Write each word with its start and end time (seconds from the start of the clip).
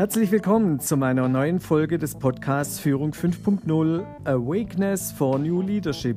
Herzlich 0.00 0.32
willkommen 0.32 0.80
zu 0.80 0.96
meiner 0.96 1.28
neuen 1.28 1.60
Folge 1.60 1.98
des 1.98 2.14
Podcasts 2.14 2.80
Führung 2.80 3.12
5.0 3.12 4.02
Awakeness 4.24 5.12
for 5.12 5.38
New 5.38 5.60
Leadership. 5.60 6.16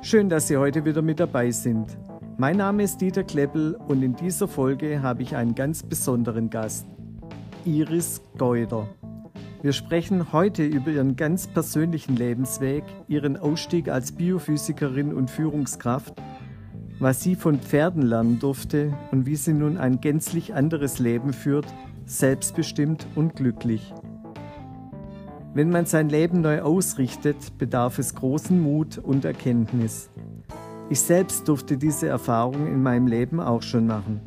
Schön, 0.00 0.30
dass 0.30 0.48
Sie 0.48 0.56
heute 0.56 0.86
wieder 0.86 1.02
mit 1.02 1.20
dabei 1.20 1.50
sind. 1.50 1.98
Mein 2.38 2.56
Name 2.56 2.84
ist 2.84 3.02
Dieter 3.02 3.22
Kleppel 3.22 3.74
und 3.86 4.02
in 4.02 4.16
dieser 4.16 4.48
Folge 4.48 5.02
habe 5.02 5.20
ich 5.20 5.36
einen 5.36 5.54
ganz 5.54 5.82
besonderen 5.82 6.48
Gast, 6.48 6.86
Iris 7.66 8.22
Geuder. 8.38 8.88
Wir 9.60 9.74
sprechen 9.74 10.32
heute 10.32 10.64
über 10.64 10.90
ihren 10.90 11.14
ganz 11.14 11.46
persönlichen 11.46 12.16
Lebensweg, 12.16 12.84
ihren 13.08 13.36
Ausstieg 13.36 13.90
als 13.90 14.12
Biophysikerin 14.12 15.12
und 15.12 15.30
Führungskraft, 15.30 16.14
was 16.98 17.22
sie 17.22 17.34
von 17.34 17.58
Pferden 17.58 18.00
lernen 18.00 18.38
durfte 18.38 18.94
und 19.10 19.26
wie 19.26 19.36
sie 19.36 19.52
nun 19.52 19.76
ein 19.76 20.00
gänzlich 20.00 20.54
anderes 20.54 20.98
Leben 20.98 21.34
führt, 21.34 21.66
selbstbestimmt 22.06 23.06
und 23.14 23.36
glücklich. 23.36 23.92
Wenn 25.54 25.70
man 25.70 25.84
sein 25.84 26.08
Leben 26.08 26.40
neu 26.40 26.62
ausrichtet, 26.62 27.58
bedarf 27.58 27.98
es 27.98 28.14
großen 28.14 28.60
Mut 28.60 28.98
und 28.98 29.24
Erkenntnis. 29.24 30.10
Ich 30.88 31.00
selbst 31.00 31.46
durfte 31.46 31.76
diese 31.76 32.08
Erfahrung 32.08 32.66
in 32.66 32.82
meinem 32.82 33.06
Leben 33.06 33.40
auch 33.40 33.62
schon 33.62 33.86
machen. 33.86 34.20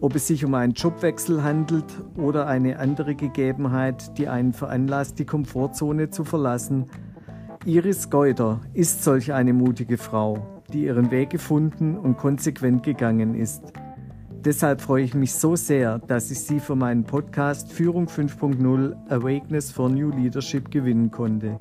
Ob 0.00 0.14
es 0.14 0.26
sich 0.26 0.44
um 0.44 0.54
einen 0.54 0.74
Jobwechsel 0.74 1.42
handelt 1.42 1.86
oder 2.16 2.46
eine 2.46 2.78
andere 2.78 3.14
Gegebenheit, 3.14 4.18
die 4.18 4.28
einen 4.28 4.52
veranlasst, 4.52 5.18
die 5.18 5.24
Komfortzone 5.24 6.10
zu 6.10 6.24
verlassen, 6.24 6.86
Iris 7.64 8.10
Geuder 8.10 8.60
ist 8.74 9.02
solch 9.02 9.32
eine 9.32 9.52
mutige 9.52 9.96
Frau, 9.96 10.62
die 10.72 10.84
ihren 10.84 11.10
Weg 11.10 11.30
gefunden 11.30 11.96
und 11.96 12.18
konsequent 12.18 12.82
gegangen 12.82 13.34
ist. 13.34 13.72
Deshalb 14.46 14.80
freue 14.80 15.02
ich 15.02 15.12
mich 15.12 15.34
so 15.34 15.56
sehr, 15.56 15.98
dass 15.98 16.30
ich 16.30 16.38
Sie 16.38 16.60
für 16.60 16.76
meinen 16.76 17.02
Podcast 17.02 17.72
Führung 17.72 18.06
5.0 18.06 18.94
Awakeness 19.10 19.72
for 19.72 19.88
New 19.88 20.10
Leadership 20.10 20.70
gewinnen 20.70 21.10
konnte. 21.10 21.58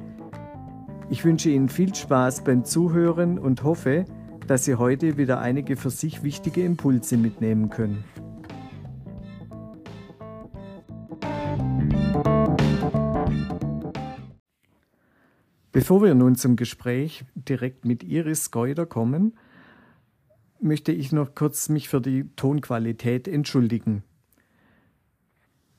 Ich 1.10 1.26
wünsche 1.26 1.50
Ihnen 1.50 1.68
viel 1.68 1.96
Spaß 1.96 2.44
beim 2.44 2.64
Zuhören 2.64 3.40
und 3.40 3.64
hoffe, 3.64 4.06
dass 4.46 4.66
Sie 4.66 4.76
heute 4.76 5.18
wieder 5.18 5.40
einige 5.40 5.78
für 5.78 5.90
sich 5.90 6.22
wichtige 6.22 6.64
Impulse 6.64 7.18
mitnehmen 7.18 7.72
können. 7.72 8.04
Bevor 15.72 16.04
wir 16.04 16.14
nun 16.14 16.36
zum 16.36 16.56
Gespräch 16.56 17.26
direkt 17.34 17.84
mit 17.84 18.04
Iris 18.04 18.52
Geuder 18.52 18.86
kommen, 18.86 19.34
möchte 20.66 20.92
ich 20.92 21.12
noch 21.12 21.36
kurz 21.36 21.70
mich 21.70 21.88
für 21.88 22.02
die 22.02 22.30
Tonqualität 22.36 23.28
entschuldigen. 23.28 24.04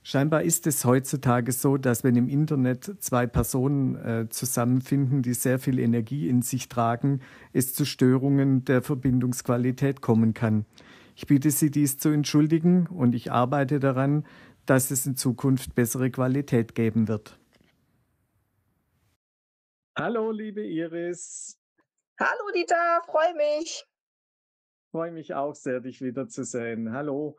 Scheinbar 0.02 0.44
ist 0.44 0.68
es 0.68 0.84
heutzutage 0.84 1.50
so, 1.50 1.76
dass 1.76 2.04
wenn 2.04 2.14
im 2.14 2.28
Internet 2.28 3.02
zwei 3.02 3.26
Personen 3.26 3.96
äh, 3.96 4.28
zusammenfinden, 4.30 5.22
die 5.22 5.34
sehr 5.34 5.58
viel 5.58 5.80
Energie 5.80 6.28
in 6.28 6.42
sich 6.42 6.68
tragen, 6.68 7.20
es 7.52 7.74
zu 7.74 7.84
Störungen 7.84 8.64
der 8.64 8.82
Verbindungsqualität 8.82 10.00
kommen 10.00 10.32
kann. 10.32 10.64
Ich 11.16 11.26
bitte 11.26 11.50
Sie, 11.50 11.72
dies 11.72 11.98
zu 11.98 12.10
entschuldigen 12.10 12.86
und 12.86 13.16
ich 13.16 13.32
arbeite 13.32 13.80
daran, 13.80 14.24
dass 14.64 14.92
es 14.92 15.06
in 15.06 15.16
Zukunft 15.16 15.74
bessere 15.74 16.10
Qualität 16.10 16.76
geben 16.76 17.08
wird. 17.08 17.36
Hallo, 19.98 20.30
liebe 20.30 20.64
Iris. 20.64 21.58
Hallo, 22.20 22.52
Dieter, 22.54 23.02
freue 23.06 23.34
mich 23.34 23.84
freue 24.96 25.12
mich 25.12 25.34
auch 25.34 25.54
sehr, 25.54 25.80
dich 25.80 26.00
wiederzusehen. 26.00 26.90
Hallo. 26.90 27.36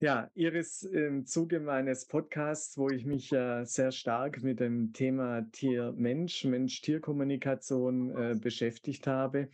Ja, 0.00 0.30
Iris, 0.34 0.82
im 0.82 1.24
Zuge 1.24 1.60
meines 1.60 2.04
Podcasts, 2.04 2.76
wo 2.76 2.90
ich 2.90 3.06
mich 3.06 3.32
äh, 3.32 3.64
sehr 3.64 3.90
stark 3.90 4.42
mit 4.42 4.60
dem 4.60 4.92
Thema 4.92 5.50
Tier-Mensch, 5.50 6.44
Mensch-Tier-Kommunikation 6.44 8.10
äh, 8.10 8.34
beschäftigt 8.34 9.06
habe, 9.06 9.48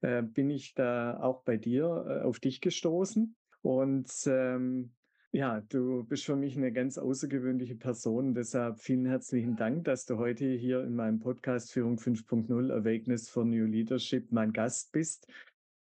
äh, 0.00 0.20
bin 0.20 0.50
ich 0.50 0.74
da 0.74 1.20
auch 1.20 1.44
bei 1.44 1.56
dir 1.56 1.84
äh, 2.08 2.24
auf 2.24 2.40
dich 2.40 2.60
gestoßen. 2.60 3.36
Und 3.62 4.10
ähm, 4.26 4.90
ja, 5.30 5.60
du 5.68 6.02
bist 6.02 6.24
für 6.24 6.34
mich 6.34 6.56
eine 6.56 6.72
ganz 6.72 6.98
außergewöhnliche 6.98 7.76
Person. 7.76 8.34
Deshalb 8.34 8.80
vielen 8.80 9.06
herzlichen 9.06 9.54
Dank, 9.54 9.84
dass 9.84 10.06
du 10.06 10.18
heute 10.18 10.44
hier 10.44 10.82
in 10.82 10.96
meinem 10.96 11.20
Podcast 11.20 11.70
Führung 11.70 11.98
5.0 11.98 12.72
Awakeness 12.72 13.30
for 13.30 13.44
New 13.44 13.66
Leadership 13.66 14.32
mein 14.32 14.52
Gast 14.52 14.90
bist. 14.90 15.28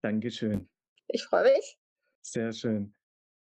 Dankeschön. 0.04 0.68
Ich 1.08 1.24
freue 1.24 1.44
mich. 1.52 1.78
Sehr 2.22 2.52
schön. 2.52 2.94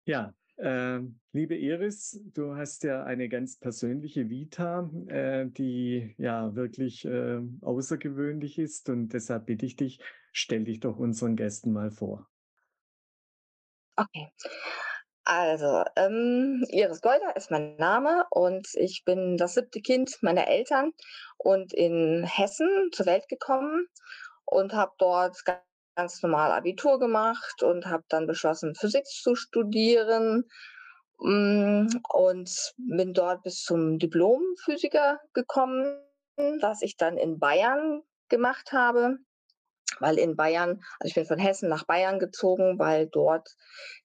Ja, 0.04 0.34
äh, 0.56 1.00
liebe 1.32 1.54
Iris, 1.54 2.20
du 2.32 2.56
hast 2.56 2.82
ja 2.84 3.04
eine 3.04 3.28
ganz 3.28 3.58
persönliche 3.58 4.30
Vita, 4.30 4.90
äh, 5.08 5.46
die 5.46 6.14
ja 6.18 6.54
wirklich 6.54 7.04
äh, 7.04 7.40
außergewöhnlich 7.60 8.58
ist 8.58 8.88
und 8.88 9.08
deshalb 9.08 9.46
bitte 9.46 9.66
ich 9.66 9.76
dich, 9.76 10.00
stell 10.32 10.64
dich 10.64 10.80
doch 10.80 10.98
unseren 10.98 11.36
Gästen 11.36 11.72
mal 11.72 11.90
vor. 11.90 12.28
Okay. 13.96 14.30
Also, 15.24 15.82
ähm, 15.96 16.64
Iris 16.68 17.00
Golder 17.00 17.34
ist 17.34 17.50
mein 17.50 17.76
Name 17.76 18.24
und 18.30 18.68
ich 18.74 19.02
bin 19.04 19.36
das 19.36 19.54
siebte 19.54 19.80
Kind 19.80 20.16
meiner 20.22 20.46
Eltern 20.46 20.92
und 21.36 21.74
in 21.74 22.22
Hessen 22.24 22.90
zur 22.92 23.06
Welt 23.06 23.28
gekommen 23.28 23.88
und 24.44 24.72
habe 24.72 24.92
dort 24.98 25.36
ganz 25.96 26.22
normal 26.22 26.52
Abitur 26.52 26.98
gemacht 26.98 27.62
und 27.62 27.86
habe 27.86 28.04
dann 28.08 28.26
beschlossen, 28.26 28.74
Physik 28.74 29.06
zu 29.06 29.34
studieren 29.34 30.44
mm, 31.18 31.86
und 32.10 32.74
bin 32.76 33.14
dort 33.14 33.42
bis 33.42 33.62
zum 33.62 33.98
Diplom-Physiker 33.98 35.18
gekommen, 35.32 35.98
was 36.60 36.82
ich 36.82 36.96
dann 36.96 37.16
in 37.16 37.38
Bayern 37.38 38.02
gemacht 38.28 38.72
habe, 38.72 39.16
weil 40.00 40.18
in 40.18 40.36
Bayern, 40.36 40.82
also 41.00 41.08
ich 41.08 41.14
bin 41.14 41.26
von 41.26 41.38
Hessen 41.38 41.68
nach 41.68 41.84
Bayern 41.84 42.18
gezogen, 42.18 42.78
weil 42.78 43.06
dort 43.06 43.48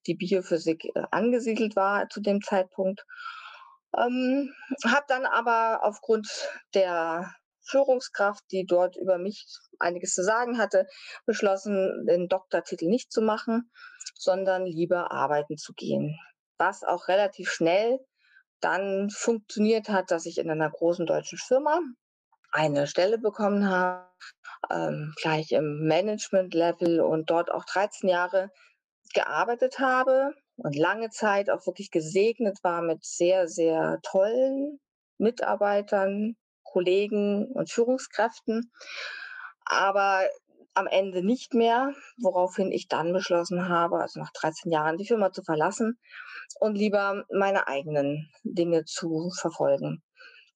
die 0.06 0.14
Biophysik 0.14 0.86
äh, 0.94 1.02
angesiedelt 1.10 1.76
war 1.76 2.08
zu 2.08 2.20
dem 2.20 2.40
Zeitpunkt. 2.40 3.04
Ähm, 3.94 4.54
habe 4.86 5.04
dann 5.08 5.26
aber 5.26 5.80
aufgrund 5.82 6.28
der 6.74 7.34
Führungskraft, 7.64 8.44
die 8.50 8.64
dort 8.66 8.96
über 8.96 9.18
mich 9.18 9.46
einiges 9.78 10.14
zu 10.14 10.22
sagen 10.22 10.58
hatte, 10.58 10.86
beschlossen, 11.26 12.06
den 12.06 12.28
Doktortitel 12.28 12.86
nicht 12.86 13.12
zu 13.12 13.22
machen, 13.22 13.70
sondern 14.14 14.66
lieber 14.66 15.12
arbeiten 15.12 15.56
zu 15.56 15.72
gehen. 15.72 16.18
Was 16.58 16.82
auch 16.84 17.08
relativ 17.08 17.50
schnell 17.50 17.98
dann 18.60 19.10
funktioniert 19.10 19.88
hat, 19.88 20.10
dass 20.10 20.26
ich 20.26 20.38
in 20.38 20.50
einer 20.50 20.70
großen 20.70 21.06
deutschen 21.06 21.38
Firma 21.38 21.80
eine 22.52 22.86
Stelle 22.86 23.18
bekommen 23.18 23.68
habe, 23.68 24.06
ähm, 24.70 25.12
gleich 25.16 25.52
im 25.52 25.86
Management-Level 25.86 27.00
und 27.00 27.30
dort 27.30 27.50
auch 27.50 27.64
13 27.64 28.08
Jahre 28.08 28.50
gearbeitet 29.14 29.78
habe 29.78 30.32
und 30.56 30.76
lange 30.76 31.10
Zeit 31.10 31.50
auch 31.50 31.66
wirklich 31.66 31.90
gesegnet 31.90 32.58
war 32.62 32.82
mit 32.82 33.04
sehr, 33.04 33.48
sehr 33.48 33.98
tollen 34.02 34.78
Mitarbeitern, 35.18 36.36
Kollegen 36.72 37.46
und 37.52 37.70
Führungskräften, 37.70 38.72
aber 39.64 40.22
am 40.74 40.86
Ende 40.86 41.24
nicht 41.24 41.54
mehr, 41.54 41.92
woraufhin 42.18 42.72
ich 42.72 42.88
dann 42.88 43.12
beschlossen 43.12 43.68
habe, 43.68 44.00
also 44.00 44.20
nach 44.20 44.32
13 44.32 44.72
Jahren 44.72 44.96
die 44.96 45.06
Firma 45.06 45.30
zu 45.32 45.42
verlassen 45.42 45.98
und 46.60 46.76
lieber 46.76 47.24
meine 47.30 47.68
eigenen 47.68 48.30
Dinge 48.42 48.84
zu 48.84 49.30
verfolgen. 49.38 50.02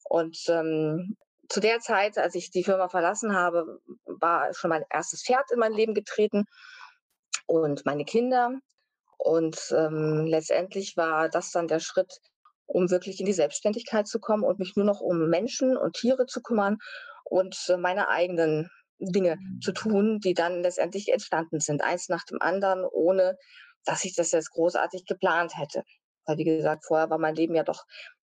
Und 0.09 0.39
ähm, 0.49 1.17
zu 1.49 1.61
der 1.61 1.81
Zeit, 1.81 2.19
als 2.19 2.35
ich 2.35 2.51
die 2.51 2.65
Firma 2.65 2.89
verlassen 2.89 3.35
habe, 3.35 3.81
war 4.05 4.53
schon 4.55 4.71
mein 4.71 4.85
erstes 4.91 5.23
Pferd 5.23 5.51
in 5.53 5.59
mein 5.59 5.73
Leben 5.73 5.95
getreten 5.95 6.45
und 7.47 7.85
meine 7.85 8.05
Kinder. 8.05 8.53
Und 9.19 9.59
ähm, 9.77 10.27
letztendlich 10.27 10.97
war 10.97 11.29
das 11.29 11.51
dann 11.51 11.69
der 11.69 11.81
Schritt, 11.81 12.21
um 12.67 12.91
wirklich 12.91 13.21
in 13.21 13.27
die 13.27 13.33
Selbstständigkeit 13.33 14.07
zu 14.07 14.21
kommen 14.21 14.45
und 14.45 14.59
mich 14.59 14.75
nur 14.77 14.87
noch 14.87 15.01
um 15.01 15.29
Menschen 15.29 15.77
und 15.77 15.95
Tiere 15.95 16.27
zu 16.27 16.43
kümmern 16.43 16.79
und 17.25 17.57
äh, 17.69 17.77
meine 17.77 18.09
eigenen 18.09 18.71
Dinge 18.99 19.37
zu 19.63 19.73
tun, 19.73 20.21
die 20.21 20.35
dann 20.35 20.63
letztendlich 20.63 21.13
entstanden 21.13 21.61
sind, 21.61 21.83
eins 21.83 22.09
nach 22.09 22.25
dem 22.25 22.41
anderen, 22.41 22.85
ohne 22.85 23.37
dass 23.85 24.05
ich 24.05 24.15
das 24.15 24.33
jetzt 24.33 24.51
großartig 24.51 25.05
geplant 25.07 25.57
hätte. 25.57 25.83
Weil, 26.25 26.39
wie 26.39 26.45
gesagt, 26.45 26.85
vorher 26.87 27.11
war 27.11 27.19
mein 27.19 27.35
Leben 27.35 27.55
ja 27.55 27.63
doch 27.63 27.85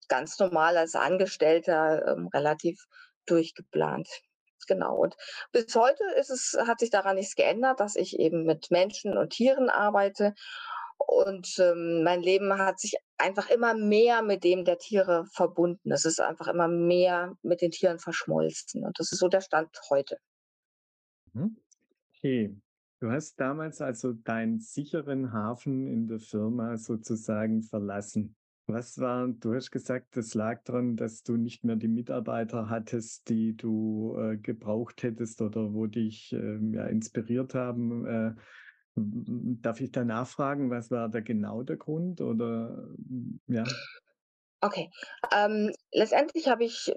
ganz 0.07 0.37
normal 0.39 0.77
als 0.77 0.95
Angestellter 0.95 2.05
ähm, 2.07 2.27
relativ 2.33 2.83
durchgeplant. 3.25 4.07
Genau. 4.67 4.95
Und 4.95 5.15
bis 5.51 5.75
heute 5.75 6.03
ist 6.17 6.29
es, 6.29 6.57
hat 6.67 6.79
sich 6.79 6.89
daran 6.89 7.15
nichts 7.15 7.35
geändert, 7.35 7.79
dass 7.79 7.95
ich 7.95 8.19
eben 8.19 8.45
mit 8.45 8.71
Menschen 8.71 9.17
und 9.17 9.29
Tieren 9.29 9.69
arbeite 9.69 10.33
und 10.97 11.55
ähm, 11.59 12.03
mein 12.03 12.21
Leben 12.21 12.57
hat 12.57 12.79
sich 12.79 12.95
einfach 13.17 13.49
immer 13.49 13.73
mehr 13.73 14.21
mit 14.21 14.43
dem 14.43 14.65
der 14.65 14.77
Tiere 14.77 15.25
verbunden. 15.33 15.91
Es 15.91 16.05
ist 16.05 16.19
einfach 16.19 16.47
immer 16.47 16.67
mehr 16.67 17.35
mit 17.41 17.61
den 17.61 17.71
Tieren 17.71 17.99
verschmolzen. 17.99 18.83
Und 18.83 18.99
das 18.99 19.11
ist 19.11 19.19
so 19.19 19.27
der 19.27 19.41
Stand 19.41 19.69
heute. 19.89 20.17
Mhm. 21.33 21.57
Okay. 22.17 22.55
Du 23.01 23.11
hast 23.11 23.39
damals 23.39 23.81
also 23.81 24.13
deinen 24.13 24.59
sicheren 24.59 25.33
Hafen 25.33 25.87
in 25.87 26.07
der 26.07 26.19
Firma 26.19 26.77
sozusagen 26.77 27.61
verlassen. 27.61 28.35
Was 28.67 28.97
war 28.97 29.27
du 29.27 29.53
hast 29.53 29.69
gesagt, 29.69 30.17
das 30.17 30.33
lag 30.33 30.63
daran, 30.63 30.95
dass 30.95 31.21
du 31.21 31.37
nicht 31.37 31.63
mehr 31.63 31.75
die 31.75 31.87
Mitarbeiter 31.87 32.67
hattest, 32.67 33.29
die 33.29 33.55
du, 33.55 34.17
äh, 34.17 34.37
gebraucht 34.37 35.03
hättest 35.03 35.41
oder 35.41 35.73
wo 35.73 35.85
dich, 35.85 36.33
ähm, 36.33 36.73
ja, 36.73 36.87
inspiriert 36.87 37.53
haben. 37.53 38.05
Äh, 38.07 38.33
darf 38.97 39.81
ich 39.81 39.91
da 39.91 40.05
nachfragen, 40.05 40.69
was 40.71 40.91
war 40.91 41.09
da 41.09 41.19
genau 41.21 41.63
der 41.63 41.77
Grund 41.77 42.21
oder 42.21 42.89
ja? 43.47 43.75
Okay. 44.61 44.91
Ähm, 45.31 45.71
letztendlich 45.93 46.47
habe 46.49 46.65
ich 46.65 46.91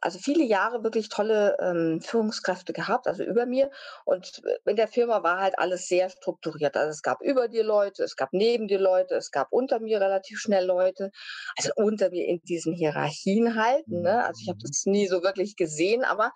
also 0.00 0.18
viele 0.18 0.44
Jahre 0.44 0.82
wirklich 0.82 1.08
tolle, 1.08 1.56
ähm, 1.60 2.00
Führungskräfte 2.00 2.72
gehabt, 2.72 3.06
also 3.06 3.22
über 3.24 3.46
mir. 3.46 3.70
Und 4.04 4.42
in 4.66 4.76
der 4.76 4.88
Firma 4.88 5.22
war 5.22 5.38
halt 5.40 5.58
alles 5.58 5.86
sehr 5.88 6.10
strukturiert. 6.10 6.76
Also 6.76 6.90
es 6.90 7.02
gab 7.02 7.22
über 7.22 7.48
dir 7.48 7.64
Leute, 7.64 8.02
es 8.04 8.16
gab 8.16 8.30
neben 8.32 8.68
dir 8.68 8.78
Leute, 8.78 9.14
es 9.16 9.30
gab 9.30 9.48
unter 9.50 9.80
mir 9.80 10.00
relativ 10.00 10.38
schnell 10.40 10.64
Leute. 10.66 11.10
Also 11.56 11.70
unter 11.76 12.10
mir 12.10 12.26
in 12.26 12.40
diesen 12.42 12.74
Hierarchien 12.74 13.54
halt, 13.56 13.90
Mhm. 13.90 13.90
ne? 13.90 14.24
Also 14.24 14.40
ich 14.42 14.48
habe 14.48 14.58
Mhm. 14.58 14.62
das 14.62 14.82
nie 14.86 15.06
so 15.06 15.22
wirklich 15.22 15.56
gesehen, 15.56 16.04
aber 16.04 16.32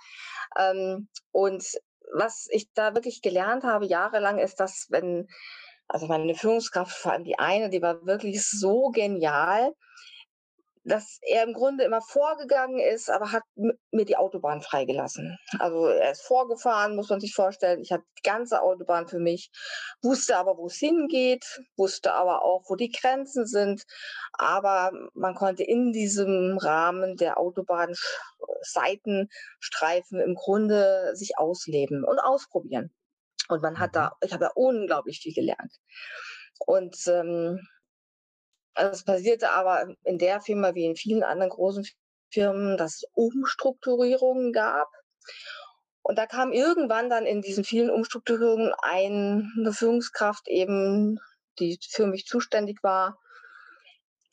ähm, 0.59 1.09
und 1.33 1.65
was 2.13 2.49
ich 2.51 2.73
da 2.73 2.95
wirklich 2.95 3.23
gelernt 3.23 3.65
habe 3.65 3.87
jahrelang 3.87 4.39
ist, 4.39 4.61
dass 4.61 4.87
wenn 4.91 5.29
also 5.89 6.07
meine 6.07 6.35
Führungskraft, 6.35 6.93
vor 6.97 7.13
allem 7.13 7.25
die 7.25 7.39
eine, 7.39 7.71
die 7.71 7.81
war 7.81 8.05
wirklich 8.05 8.47
so 8.47 8.91
genial, 8.91 9.73
dass 10.85 11.19
er 11.23 11.45
im 11.45 11.53
Grunde 11.53 11.85
immer 11.85 12.01
vorgegangen 12.01 12.79
ist, 12.79 13.11
aber 13.11 13.33
hat 13.33 13.43
mir 13.91 14.05
die 14.05 14.17
Autobahn 14.17 14.63
freigelassen. 14.63 15.39
Also, 15.59 15.87
er 15.87 16.13
ist 16.13 16.23
vorgefahren, 16.23 16.97
muss 16.97 17.11
man 17.11 17.21
sich 17.21 17.35
vorstellen. 17.35 17.81
Ich 17.83 17.93
hatte 17.93 18.05
die 18.19 18.23
ganze 18.23 18.63
Autobahn 18.63 19.09
für 19.09 19.19
mich, 19.19 19.51
wusste 20.03 20.37
aber, 20.37 20.57
wo 20.57 20.67
es 20.67 20.77
hingeht, 20.77 21.45
wusste 21.77 22.13
aber 22.15 22.43
auch, 22.43 22.65
wo 22.69 22.77
die 22.77 22.91
Grenzen 22.91 23.47
sind. 23.47 23.85
Aber 24.33 24.93
man 25.15 25.35
konnte 25.35 25.65
in 25.65 25.93
diesem 25.93 26.59
Rahmen 26.59 27.17
der 27.17 27.39
Autobahn 27.39 27.95
Seitenstreifen 28.63 30.21
im 30.21 30.35
Grunde 30.35 31.15
sich 31.15 31.39
ausleben 31.39 32.05
und 32.05 32.19
ausprobieren. 32.19 32.93
Und 33.49 33.63
man 33.63 33.79
hat 33.79 33.91
Mhm. 33.91 33.95
da 33.95 34.13
ich 34.21 34.33
habe 34.33 34.45
da 34.45 34.51
unglaublich 34.55 35.21
viel 35.21 35.35
gelernt. 35.35 35.73
Und, 36.59 36.97
ähm 37.07 37.61
es 38.79 39.05
passierte 39.05 39.51
aber 39.51 39.95
in 40.05 40.19
der 40.19 40.41
Firma 40.41 40.75
wie 40.75 40.87
in 40.87 40.97
vielen 40.97 41.23
anderen 41.25 41.51
großen 41.51 41.87
Firmen, 42.33 42.77
dass 42.77 42.97
es 42.97 43.05
Umstrukturierungen 43.15 44.53
gab. 44.53 44.89
Und 46.05 46.17
da 46.19 46.27
kam 46.27 46.53
irgendwann 46.53 47.11
dann 47.11 47.27
in 47.27 47.43
diesen 47.43 47.65
vielen 47.65 47.91
Umstrukturierungen 47.91 48.73
ein 48.83 49.53
'ne 49.57 49.73
Führungskraft 49.73 50.49
eben, 50.49 51.19
die 51.59 51.79
für 51.91 52.07
mich 52.07 52.27
zuständig 52.27 52.79
war, 52.83 53.19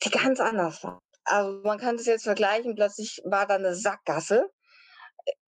die 0.04 0.10
ganz 0.10 0.40
anders 0.40 0.84
war. 0.84 1.00
Also, 1.24 1.60
man 1.64 1.78
kann 1.78 1.96
das 1.98 2.06
jetzt 2.06 2.24
vergleichen, 2.24 2.74
plötzlich 2.76 3.20
war 3.24 3.46
da 3.46 3.58
'ne 3.58 3.74
Sackgasse 3.74 4.50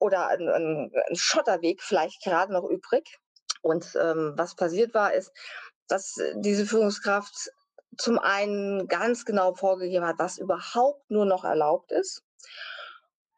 oder 0.00 0.30
'n 0.32 0.48
'n 0.48 0.90
'n 1.10 1.16
Schotterweg 1.16 1.82
vielleicht 1.82 2.22
grade 2.24 2.52
noch 2.54 2.64
übrig. 2.68 3.04
Und, 3.62 3.96
ähm, 4.00 4.34
was 4.36 4.56
passiert 4.56 4.94
war, 4.94 5.14
ist, 5.14 5.32
dass 5.88 6.14
diese 6.36 6.66
Führungskraft 6.66 7.50
zum 7.96 8.18
einen 8.18 8.86
ganz 8.88 9.24
genau 9.24 9.54
vorgegeben 9.54 10.06
hat, 10.06 10.18
was 10.18 10.38
überhaupt 10.38 11.10
nur 11.10 11.24
noch 11.26 11.44
erlaubt 11.44 11.92
ist. 11.92 12.20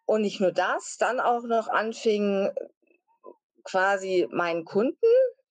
Und 0.08 0.22
nicht 0.22 0.40
nur 0.40 0.52
das, 0.52 0.96
dann 0.98 1.20
auch 1.20 1.42
noch 1.42 1.68
anfing, 1.68 2.50
quasi 3.64 4.28
meinen 4.32 4.64
Kunden, 4.64 5.06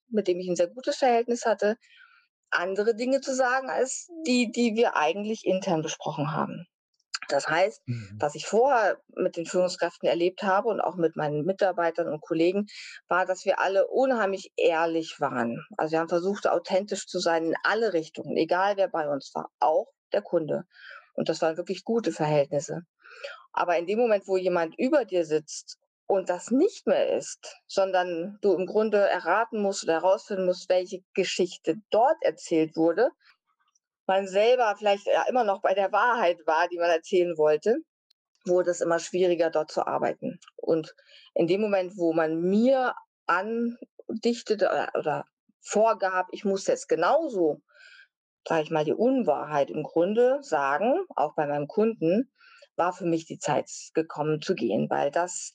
mit 0.10 0.28
dem 0.28 0.40
ich 0.40 0.48
'n 0.50 0.56
sehr 0.56 0.68
gutes 0.70 0.98
Verhältnis 0.98 1.46
hatte, 1.46 1.78
andere 2.52 2.96
Dinge 2.96 3.22
zu 3.22 3.36
sagen 3.36 3.70
als 3.70 4.10
die, 4.28 4.52
die 4.52 4.76
wir 4.76 4.96
eigentlich 4.98 5.46
intern 5.46 5.82
besprochen 5.84 6.34
haben. 6.34 6.68
Das 7.30 7.48
heißt, 7.48 7.82
Mhm. 7.88 8.18
was 8.20 8.36
ich 8.36 8.46
vorher 8.48 9.00
mit 9.16 9.38
den 9.38 9.46
Führungskräften 9.46 10.10
erlebt 10.10 10.44
habe 10.44 10.70
und 10.70 10.82
auch 10.82 10.96
mit 10.96 11.16
meinen 11.16 11.46
Mitarbeitern 11.46 12.10
und 12.10 12.22
Kollegen, 12.22 12.68
war, 13.08 13.26
dass 13.26 13.46
wir 13.46 13.60
alle 13.60 13.88
unheimlich 13.88 14.52
ehrlich 14.58 15.20
waren. 15.20 15.66
Also, 15.78 15.94
wir 15.94 16.00
haben 16.00 16.10
versucht, 16.10 16.48
authentisch 16.48 17.08
zu 17.08 17.20
sein 17.20 17.46
in 17.46 17.56
alle 17.64 17.94
Richtungen, 17.94 18.36
egal 18.38 18.78
wer 18.78 18.90
bei 18.90 19.08
uns 19.10 19.32
war, 19.34 19.50
auch 19.60 19.88
der 20.14 20.22
Kunde. 20.22 20.64
Und 21.14 21.30
das 21.30 21.42
waren 21.42 21.58
wirklich 21.58 21.84
gute 21.84 22.12
Verhältnisse. 22.12 22.82
Aber 23.54 23.78
in 23.78 23.88
dem 23.88 24.00
Moment, 24.00 24.28
wo 24.28 24.38
jemand 24.38 24.76
über 24.78 25.06
dir 25.06 25.26
sitzt 25.26 25.78
und 26.08 26.30
das 26.30 26.52
nicht 26.52 26.88
mehr 26.88 27.16
ist, 27.18 27.58
sondern 27.68 28.38
du 28.42 28.54
im 28.54 28.66
Grunde 28.66 28.98
erraten 28.98 29.62
musst 29.62 29.84
oder 29.84 29.94
herausfinden 29.94 30.46
musst, 30.46 30.70
welche 30.70 31.02
Geschichte 31.14 31.76
dort 31.92 32.18
erzählt 32.22 32.76
wurde, 32.76 33.10
man 34.10 34.28
selber 34.28 34.76
vielleicht 34.78 35.08
ja 35.08 35.24
immer 35.30 35.46
noch 35.46 35.62
bei 35.62 35.76
der 35.76 35.94
Wahrheit 35.94 36.40
war, 36.48 36.68
die 36.70 36.80
man 36.80 36.92
erzählen 36.92 37.38
wollte, 37.40 37.78
wurde 38.46 38.72
es 38.72 38.82
immer 38.82 39.00
schwieriger, 39.00 39.52
dort 39.52 39.72
zu 39.72 39.88
arbeiten. 39.88 40.40
Und 40.58 40.96
in 41.36 41.48
dem 41.48 41.62
Moment, 41.62 41.98
wo 41.98 42.14
man 42.14 42.42
mir 42.42 42.96
andichtete 43.28 44.68
oder 44.68 44.92
oder 44.96 45.26
vorgab, 45.62 46.28
ich 46.32 46.46
muss 46.46 46.68
jetzt 46.68 46.90
genauso, 46.90 47.62
sage 48.48 48.64
ich 48.64 48.72
mal, 48.72 48.86
die 48.86 48.94
Unwahrheit 48.94 49.70
im 49.72 49.84
Grunde 49.84 50.40
sagen, 50.42 51.06
auch 51.16 51.36
bei 51.36 51.48
meinem 51.48 51.68
Kunden, 51.68 52.32
war 52.76 52.94
für 52.94 53.06
mich 53.06 53.26
die 53.26 53.40
Zeit 53.40 53.70
gekommen 53.94 54.42
zu 54.42 54.56
gehen, 54.56 54.90
weil 54.90 55.12
das 55.12 55.54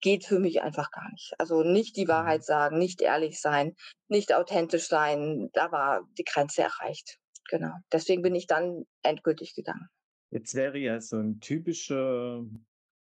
geht 0.00 0.26
für 0.26 0.38
mich 0.40 0.62
einfach 0.62 0.90
gar 0.92 1.10
nicht. 1.12 1.34
Also, 1.38 1.62
nicht 1.62 1.96
die 1.96 2.08
Mhm. 2.08 2.08
Wahrheit 2.08 2.44
sagen, 2.44 2.78
nicht 2.78 3.00
ehrlich 3.02 3.40
sein, 3.40 3.74
nicht 4.08 4.34
authentisch 4.34 4.88
sein, 4.88 5.50
da 5.54 5.72
war 5.72 6.02
die 6.18 6.24
Grenze 6.24 6.62
erreicht. 6.62 7.18
Genau. 7.48 7.72
Deswegen 7.92 8.22
bin 8.22 8.34
ich 8.34 8.46
dann 8.46 8.84
endgültig 9.02 9.54
gegangen. 9.54 9.88
Jetzt 10.32 10.54
wäre 10.56 10.78
ja 10.78 11.00
so 11.00 11.18
'n 11.18 11.38
typischer 11.40 12.44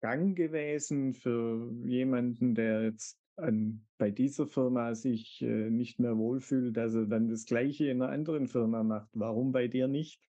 Gang 0.02 0.36
gewesen 0.36 1.14
für 1.14 1.72
jemanden, 1.86 2.54
der 2.54 2.84
jetzt 2.84 3.18
an 3.38 3.88
bei 3.98 4.12
dieser 4.12 4.46
Firma 4.48 4.94
sich, 4.94 5.42
äh, 5.42 5.70
nicht 5.70 6.00
mehr 6.00 6.18
wohlfühlt, 6.18 6.76
dass 6.76 6.94
er 6.94 7.06
dann 7.08 7.30
das 7.30 7.46
Gleiche 7.46 7.88
in 7.90 8.00
'ner 8.00 8.10
anderen 8.10 8.48
Firma 8.48 8.84
macht. 8.84 9.10
Warum 9.14 9.54
bei 9.54 9.68
dir 9.70 9.88
nicht? 9.88 10.28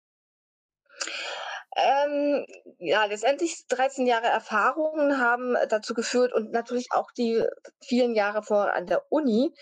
Ähm, 1.77 2.47
ja, 2.79 3.05
letztendlich 3.07 3.67
13 3.69 4.07
Jahre 4.07 4.27
Erfahrungen 4.29 5.19
haben 5.19 5.57
dazu 5.69 5.95
geführt 5.95 6.33
und 6.33 6.53
natürlich 6.53 6.89
auch 6.93 7.11
die 7.17 7.43
vielen 7.83 8.15
Jahre 8.15 8.43
vorher 8.43 8.75
an 8.75 8.87
der 8.87 9.03
Uni, 9.11 9.53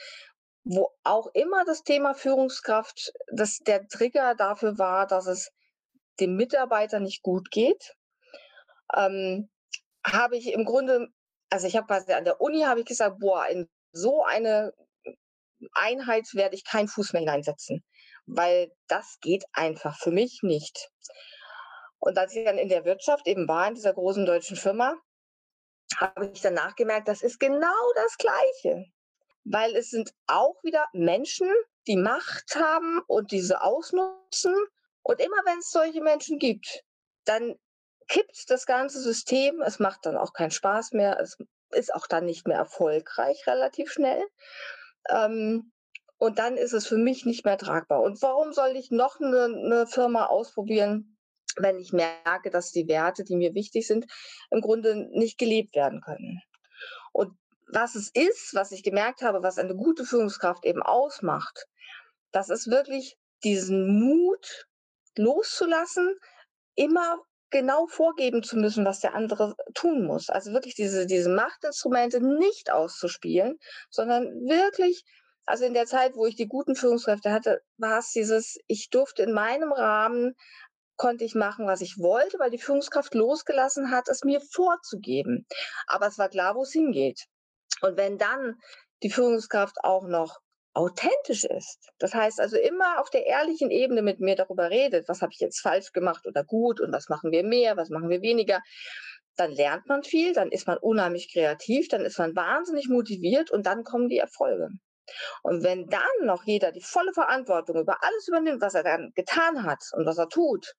wo 0.64 0.90
auch 1.04 1.28
immer 1.34 1.64
das 1.64 1.82
Thema 1.82 2.14
Führungskraft 2.14 3.12
dass 3.32 3.58
der 3.58 3.88
Trigger 3.88 4.34
dafür 4.34 4.78
war, 4.78 5.06
dass 5.06 5.26
es 5.26 5.50
dem 6.20 6.36
Mitarbeiter 6.36 7.00
nicht 7.00 7.22
gut 7.22 7.50
geht, 7.50 7.94
ähm, 8.94 9.50
habe 10.06 10.36
ich 10.36 10.52
im 10.52 10.64
Grunde 10.64 11.08
also, 11.50 11.66
ich 11.66 11.76
habe 11.76 11.86
quasi 11.86 12.12
an 12.14 12.24
der 12.24 12.40
Uni 12.40 12.62
habe 12.62 12.80
ich 12.80 12.86
gesagt: 12.86 13.18
„Boah, 13.20 13.46
in 13.46 13.68
so 13.92 14.24
eine 14.24 14.72
Einheit 15.74 16.26
werde 16.34 16.56
ich 16.56 16.64
keinen 16.64 16.88
Fuß 16.88 17.12
mehr 17.12 17.20
hineinsetzen, 17.20 17.84
weil 18.26 18.72
das 18.88 19.18
geht 19.20 19.44
einfach 19.52 19.98
für 19.98 20.10
mich 20.10 20.40
nicht.“ 20.42 20.90
Und 22.00 22.18
als 22.18 22.34
ich 22.34 22.44
dann 22.44 22.58
in 22.58 22.68
der 22.68 22.84
Wirtschaft 22.84 23.26
eben 23.28 23.46
war, 23.48 23.68
in 23.68 23.74
dieser 23.74 23.94
großen 23.94 24.26
deutschen 24.26 24.56
Firma, 24.56 24.96
habe 25.96 26.30
ich 26.32 26.40
danach 26.40 26.74
gemerkt, 26.74 27.08
das 27.08 27.22
ist 27.22 27.38
genau 27.38 27.92
das 27.96 28.16
Gleiche, 28.18 28.86
weil 29.44 29.74
es 29.76 29.90
sind 29.90 30.12
auch 30.26 30.62
wieder 30.64 30.86
Menschen, 30.92 31.48
die 31.88 31.96
Macht 31.96 32.54
haben 32.56 33.00
und 33.08 33.32
diese 33.32 33.62
ausnutzen. 33.62 34.54
Und 35.02 35.20
immer 35.20 35.38
wenn's 35.46 35.70
solche 35.70 36.00
Menschen 36.02 36.38
gibt, 36.38 36.84
dann 37.24 37.56
kippt 38.08 38.50
das 38.50 38.66
ganze 38.66 39.00
System. 39.00 39.60
Es 39.62 39.78
macht 39.80 40.06
dann 40.06 40.16
auch 40.16 40.32
keinen 40.32 40.50
Spaß 40.52 40.92
mehr. 40.92 41.18
Es 41.20 41.36
ist 41.72 41.94
auch 41.94 42.06
dann 42.06 42.26
nicht 42.26 42.46
mehr 42.48 42.58
erfolgreich 42.58 43.46
relativ 43.46 43.90
schnell. 43.92 44.22
Ähm, 45.10 45.72
und 46.18 46.38
dann 46.38 46.56
ist 46.56 46.72
es 46.72 46.86
für 46.86 46.98
mich 46.98 47.26
nicht 47.26 47.44
mehr 47.44 47.58
tragbar. 47.58 48.02
Und 48.02 48.22
warum 48.22 48.52
soll 48.52 48.76
ich 48.76 48.90
noch 48.92 49.20
'ne 49.20 49.48
'ne 49.48 49.86
Firma 49.88 50.26
ausprobieren, 50.26 51.18
wenn 51.56 51.78
ich 51.78 51.92
merke, 51.92 52.50
dass 52.50 52.72
die 52.72 52.88
Werte, 52.88 53.24
die 53.24 53.36
mir 53.36 53.54
wichtig 53.54 53.86
sind, 53.88 54.06
im 54.50 54.60
Grunde 54.62 54.96
nicht 55.12 55.38
gelebt 55.38 55.74
werden 55.76 56.00
können? 56.00 56.40
Und 57.12 57.36
was 57.72 57.94
es 57.94 58.10
ist, 58.14 58.54
was 58.54 58.72
ich 58.72 58.82
gemerkt 58.82 59.22
habe, 59.22 59.42
was 59.42 59.58
eine 59.58 59.74
gute 59.74 60.04
Führungskraft 60.04 60.64
eben 60.64 60.82
ausmacht, 60.82 61.66
das 62.30 62.48
ist 62.50 62.70
wirklich 62.70 63.16
diesen 63.44 64.00
Mut 64.00 64.66
loszulassen, 65.16 66.16
immer 66.74 67.18
genau 67.50 67.86
vorgeben 67.86 68.42
zu 68.42 68.56
müssen, 68.56 68.84
was 68.84 69.00
der 69.00 69.14
andere 69.14 69.54
tun 69.74 70.06
muss. 70.06 70.30
Also, 70.30 70.52
wirklich 70.52 70.74
diese 70.74 71.06
diese 71.06 71.30
Machtinstrumente 71.30 72.20
nicht 72.20 72.70
auszuspielen, 72.70 73.58
sondern 73.90 74.24
wirklich 74.48 75.04
also, 75.44 75.64
in 75.64 75.74
der 75.74 75.86
Zeit, 75.86 76.14
wo 76.14 76.24
ich 76.26 76.36
die 76.36 76.46
guten 76.46 76.76
Führungskräfte 76.76 77.32
hatte, 77.32 77.62
war's 77.76 78.12
dieses 78.12 78.58
ich 78.68 78.90
durfte 78.90 79.22
in 79.24 79.32
meinem 79.32 79.72
Rahmen 79.72 80.34
konnte 80.96 81.24
ich 81.24 81.34
machen, 81.34 81.66
was 81.66 81.80
ich 81.80 81.98
wollte, 81.98 82.38
weil 82.38 82.50
die 82.50 82.58
Führungskraft 82.58 83.14
losgelassen 83.14 83.90
hat, 83.90 84.08
es 84.08 84.22
mir 84.24 84.40
vorzugeben. 84.40 85.46
Aber 85.86 86.06
es 86.06 86.18
war 86.18 86.28
klar, 86.28 86.54
wo's 86.54 86.72
hingeht. 86.72 87.26
Und 87.82 87.96
wenn 87.96 88.18
dann 88.18 88.58
die 89.02 89.10
Führungskraft 89.10 89.76
auch 89.82 90.06
noch 90.06 90.38
authentisch 90.74 91.44
ist. 91.44 91.90
Das 91.98 92.14
heißt 92.14 92.40
also 92.40 92.56
immer 92.56 93.00
auf 93.00 93.10
der 93.10 93.26
ehrlichen 93.26 93.70
Ebene 93.70 94.00
mit 94.00 94.20
mir 94.20 94.36
darüber 94.36 94.70
redet, 94.70 95.08
was 95.08 95.20
habe 95.20 95.32
ich 95.32 95.40
jetzt 95.40 95.60
falsch 95.60 95.92
gemacht 95.92 96.26
oder 96.26 96.44
gut 96.44 96.80
und 96.80 96.92
was 96.92 97.08
machen 97.08 97.30
wir 97.30 97.44
mehr, 97.44 97.76
was 97.76 97.90
machen 97.90 98.08
wir 98.08 98.22
weniger. 98.22 98.60
Dann 99.36 99.52
lernt 99.52 99.86
man 99.86 100.02
viel, 100.02 100.32
dann 100.32 100.50
ist 100.50 100.66
man 100.66 100.78
unheimlich 100.78 101.30
kreativ, 101.32 101.88
dann 101.88 102.04
ist 102.04 102.18
man 102.18 102.34
wahnsinnig 102.34 102.88
motiviert 102.88 103.50
und 103.50 103.66
dann 103.66 103.84
kommen 103.84 104.08
die 104.08 104.18
Erfolge. 104.18 104.68
Und 105.42 105.62
wenn 105.62 105.88
dann 105.88 106.02
noch 106.22 106.44
jeder 106.44 106.72
die 106.72 106.82
volle 106.82 107.12
Verantwortung 107.12 107.80
über 107.80 108.02
alles 108.02 108.28
übernimmt, 108.28 108.62
was 108.62 108.74
er 108.74 108.82
dann 108.82 109.12
getan 109.14 109.64
hat 109.64 109.82
und 109.92 110.06
was 110.06 110.18
er 110.18 110.28
tut, 110.28 110.74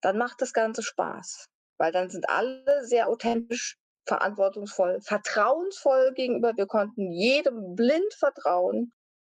dann 0.00 0.18
macht 0.18 0.42
das 0.42 0.52
Ganze 0.52 0.82
Spaß. 0.82 1.48
Weil 1.78 1.92
dann 1.92 2.10
sind 2.10 2.28
alle 2.28 2.84
sehr 2.84 3.08
authentisch, 3.08 3.78
verantwortungsvoll, 4.06 5.00
vertrauensvoll 5.00 6.12
gegenüber. 6.14 6.52
Wir 6.56 6.66
konnten 6.66 7.10
jedem 7.12 7.74
blind 7.74 8.14
vertrauen 8.14 8.92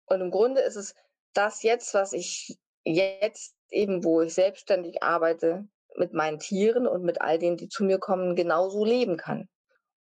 und 0.07 0.21
im 0.21 0.31
Grunde 0.31 0.61
ist 0.61 0.77
es 0.77 0.95
das 1.35 1.63
jetzt, 1.63 1.95
was 1.95 2.13
ich 2.13 2.59
jetzt 2.85 3.55
eben, 3.71 4.05
wo 4.05 4.21
ich 4.21 4.35
selbstständig 4.35 5.03
arbeite, 5.03 5.67
mit 5.97 6.13
meinen 6.13 6.39
Tieren 6.39 6.87
und 6.87 7.03
mit 7.03 7.21
all 7.21 7.39
denen, 7.39 7.57
die 7.57 7.69
zu 7.69 7.85
mir 7.85 7.99
kommen, 7.99 8.35
genauso 8.35 8.85
leben 8.85 9.17
kann. 9.17 9.49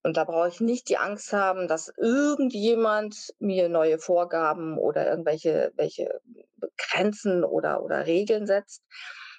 Und 0.03 0.17
da 0.17 0.25
brauche 0.25 0.49
ich 0.49 0.61
nicht 0.61 0.89
die 0.89 0.99
Angst 0.99 1.33
haben, 1.33 1.67
dass 1.67 1.93
irgendjemand 1.97 3.35
mir 3.39 3.69
neue 3.69 3.99
Vorgaben 3.99 4.79
oder 4.79 5.09
irgendwelche 5.09 5.73
welche 5.77 6.21
Grenzen 6.77 7.45
oder, 7.45 7.83
oder 7.83 8.07
Regeln 8.07 8.47
setzt, 8.47 8.83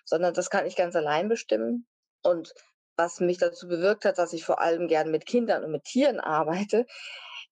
sondern 0.06 0.34
das 0.34 0.50
kann 0.50 0.66
ich 0.66 0.76
ganz 0.76 0.96
allein 0.96 1.30
bestimmen. 1.30 1.88
Und 2.24 2.54
was 3.00 3.22
mich 3.22 3.38
dazu 3.38 3.68
bewirkt 3.68 4.04
hat, 4.06 4.18
dass 4.18 4.34
ich 4.34 4.44
vor 4.44 4.60
allem 4.60 4.88
gern 4.88 5.10
mit 5.10 5.26
Kindern 5.26 5.64
und 5.64 5.72
mit 5.72 5.86
Tieren 5.86 6.20
arbeite, 6.20 6.86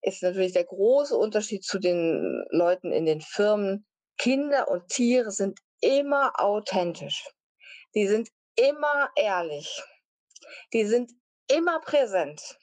ist 0.02 0.22
natürlich 0.22 0.54
der 0.54 0.66
große 0.66 1.16
Unterschied 1.16 1.64
zu 1.64 1.80
den 1.80 2.46
Leuten 2.50 2.92
in 2.92 3.06
den 3.06 3.22
Firmen. 3.22 3.88
Kinder 4.20 4.68
und 4.68 4.90
Tiere 4.90 5.32
sind 5.32 5.60
immer 5.80 6.34
authentisch. 6.40 7.24
Die 7.96 8.08
sind 8.08 8.30
immer 8.56 9.10
ehrlich. 9.16 9.82
Die 10.74 10.86
sind 10.86 11.12
immer 11.50 11.80
präsent. 11.80 12.60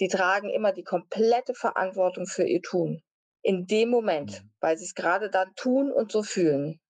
Die 0.00 0.08
tragen 0.08 0.50
immer 0.50 0.72
die 0.72 0.82
komplette 0.82 1.54
Verantwortung 1.54 2.26
für 2.26 2.44
ihr 2.44 2.62
Tun. 2.62 3.02
In 3.42 3.66
dem 3.66 3.90
Moment, 3.90 4.42
mhm. 4.42 4.50
weil 4.60 4.76
sie 4.76 4.84
es 4.84 4.94
gerade 4.94 5.30
dann 5.30 5.54
tun 5.54 5.92
und 5.92 6.10
so 6.10 6.22
fühlen. 6.22 6.80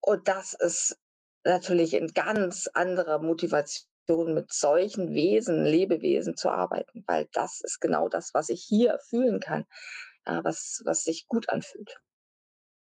Und 0.00 0.28
das 0.28 0.52
ist 0.52 0.98
natürlich 1.44 1.96
eine 1.96 2.12
ganz 2.12 2.68
andere 2.74 3.20
Motivation 3.20 3.95
mit 4.08 4.52
solchen 4.52 5.12
Wesen, 5.14 5.64
Lebewesen 5.64 6.36
zu 6.36 6.50
arbeiten, 6.50 7.04
weil 7.06 7.28
das 7.32 7.60
ist 7.60 7.80
genau 7.80 8.08
das, 8.08 8.32
was 8.34 8.48
ich 8.48 8.62
hier 8.62 8.98
fühlen 9.08 9.40
kann, 9.40 9.64
äh, 10.24 10.40
was, 10.42 10.82
was 10.84 11.04
sich 11.04 11.26
gut 11.28 11.48
anfühlt. 11.48 12.00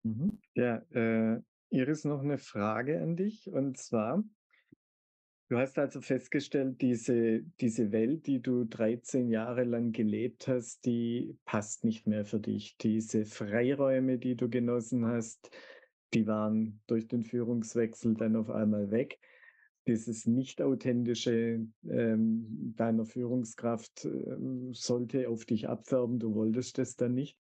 Mhm. 0.04 0.40
Ja, 0.56 0.84
äh, 0.92 1.42
Iris, 1.70 2.04
noch 2.06 2.22
eine 2.22 2.38
Frage 2.38 3.02
an 3.02 3.16
dich 3.16 3.50
und 3.50 3.78
zwar, 3.78 4.24
du 5.50 5.58
hast 5.58 5.78
also 5.80 6.02
festgestellt, 6.02 6.82
diese, 6.82 7.42
diese 7.62 7.92
Welt, 7.92 8.28
die 8.28 8.42
du 8.42 8.66
13 8.66 9.30
Jahre 9.30 9.64
lang 9.64 9.92
gelebt 9.92 10.48
hast, 10.48 10.86
die 10.86 11.38
passt 11.46 11.84
nicht 11.84 12.06
mehr 12.08 12.26
für 12.26 12.40
dich. 12.40 12.78
Diese 12.78 13.26
Freiräume, 13.26 14.18
die 14.18 14.36
du 14.36 14.50
genossen 14.50 15.06
hast, 15.06 15.52
die 16.14 16.28
waren 16.28 16.82
durch 16.88 17.08
den 17.08 17.24
Führungswechsel 17.24 18.14
dann 18.16 18.36
auf 18.36 18.50
einmal 18.50 18.92
weg 18.92 19.20
dieses 19.88 20.26
nicht-authentische 20.26 21.68
ähm, 21.90 22.74
deiner 22.78 23.06
Führungskraft 23.06 24.06
ähm, 24.06 24.74
sollte 24.74 25.30
auf 25.30 25.46
dich 25.46 25.68
abfärben, 25.68 26.20
du 26.20 26.34
wolltest 26.36 26.78
das 26.78 26.96
dann 26.96 27.14
nicht. 27.14 27.38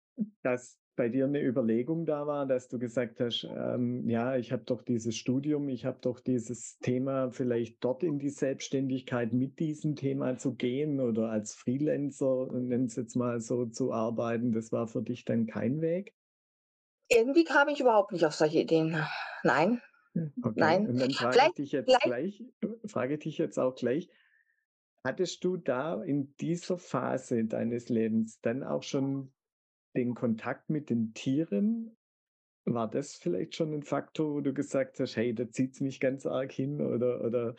Dass 0.43 0.78
bei 0.97 1.11
dir 1.11 1.26
eine 1.26 1.43
Überlegung 1.43 2.07
da 2.07 2.26
war, 2.26 2.47
dass 2.47 2.69
du 2.69 2.78
gesagt 2.78 3.21
hast, 3.21 3.47
ähm, 3.55 4.09
ja, 4.09 4.37
ich 4.37 4.50
habe 4.50 4.64
doch 4.64 4.83
dieses 4.83 5.14
Studium, 5.16 5.69
ich 5.69 5.85
habe 5.85 5.99
doch 6.00 6.21
dieses 6.21 6.78
Thema, 6.78 7.31
vielleicht 7.31 7.85
dort 7.85 8.02
in 8.02 8.19
die 8.19 8.31
Selbstständigkeit 8.31 9.33
mit 9.33 9.59
diesem 9.59 9.95
Thema 9.95 10.38
zu 10.38 10.55
gehen 10.55 11.00
oder 11.00 11.31
als 11.31 11.55
Freelancer, 11.55 12.49
nenn 12.52 12.87
es 12.87 12.97
jetzt 12.97 13.14
mal 13.14 13.40
so, 13.40 13.66
zu 13.66 13.93
arbeiten, 13.93 14.52
das 14.52 14.73
war 14.73 14.88
für 14.88 15.02
dich 15.02 15.25
dann 15.25 15.47
kein 15.47 15.81
Weg? 15.83 16.14
Irgendwie 17.09 17.45
kam 17.45 17.69
ich 17.69 17.81
überhaupt 17.81 18.12
nicht 18.12 18.25
auf 18.25 18.35
solche 18.35 18.61
Ideen. 18.61 18.97
Nein, 19.45 19.81
Okay. 20.42 20.61
Nein. 20.61 20.88
Und 20.88 21.00
dann 21.00 21.11
frage 21.11 21.38
ich 21.49 21.54
dich 21.54 21.73
jetzt 21.73 22.00
gleich, 22.02 22.44
frage 22.87 23.18
dich 23.18 23.38
jetzt 23.38 23.58
auch 23.58 23.75
gleich, 23.75 24.08
hattest 25.04 25.44
du 25.44 25.56
da 25.56 26.02
in 26.02 26.35
dieser 26.37 26.78
Phase 26.78 27.44
deines 27.44 27.88
Lebens 27.88 28.40
dann 28.40 28.62
auch 28.62 28.82
schon 28.82 29.32
den 29.94 30.14
Kontakt 30.14 30.70
mit 30.70 30.90
den 30.90 31.14
Tieren? 31.14 31.96
War 32.64 32.90
das 32.90 33.14
vielleicht 33.14 33.54
schon 33.54 33.73
ein 33.73 33.82
Faktor, 33.82 34.35
wo 34.35 34.40
du 34.40 34.52
gesagt 34.52 34.99
hast, 34.99 35.16
hey, 35.16 35.35
da 35.35 35.49
zieht 35.49 35.75
es 35.75 35.80
mich 35.80 36.00
ganz 36.00 36.26
arg 36.26 36.50
hin 36.50 36.80
oder, 36.80 37.23
oder 37.23 37.54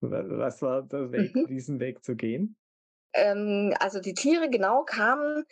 was 0.00 0.60
war 0.60 0.82
der 0.82 1.12
Weg, 1.12 1.34
mhm. 1.34 1.46
diesen 1.46 1.80
Weg 1.80 2.04
zu 2.04 2.16
gehen? 2.16 2.56
Ähm, 3.14 3.74
also 3.78 4.00
die 4.00 4.14
Tiere 4.14 4.50
genau 4.50 4.84
kamen 4.84 5.44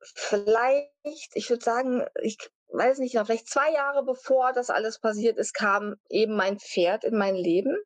vielleicht, 0.00 0.90
ich 1.34 1.50
würde 1.50 1.64
sagen, 1.64 2.04
ich 2.22 2.38
weiß 2.72 2.98
nicht, 2.98 3.12
vielleicht 3.12 3.48
zwei 3.48 3.72
Jahre 3.72 4.04
bevor 4.04 4.52
das 4.52 4.70
alles 4.70 4.98
passiert 4.98 5.38
ist, 5.38 5.52
kam 5.52 5.96
eben 6.08 6.36
mein 6.36 6.58
Pferd 6.58 7.04
in 7.04 7.16
mein 7.16 7.34
Leben. 7.34 7.76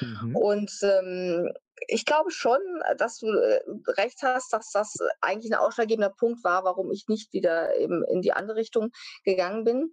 Mhm. 0.00 0.36
Und 0.36 0.72
ähm, 0.82 1.52
ich 1.88 2.04
glaube 2.04 2.30
schon, 2.30 2.60
dass 2.96 3.18
du 3.18 3.26
äh, 3.28 3.60
recht 3.88 4.22
hast, 4.22 4.52
dass 4.52 4.70
das 4.70 4.96
eigentlich 5.20 5.52
ein 5.52 5.58
ausschlaggebender 5.58 6.10
Punkt 6.10 6.44
war, 6.44 6.64
warum 6.64 6.90
ich 6.90 7.06
nicht 7.08 7.32
wieder 7.32 7.76
eben 7.76 8.04
in 8.04 8.22
die 8.22 8.32
andere 8.32 8.56
Richtung 8.56 8.90
gegangen 9.24 9.64
bin. 9.64 9.92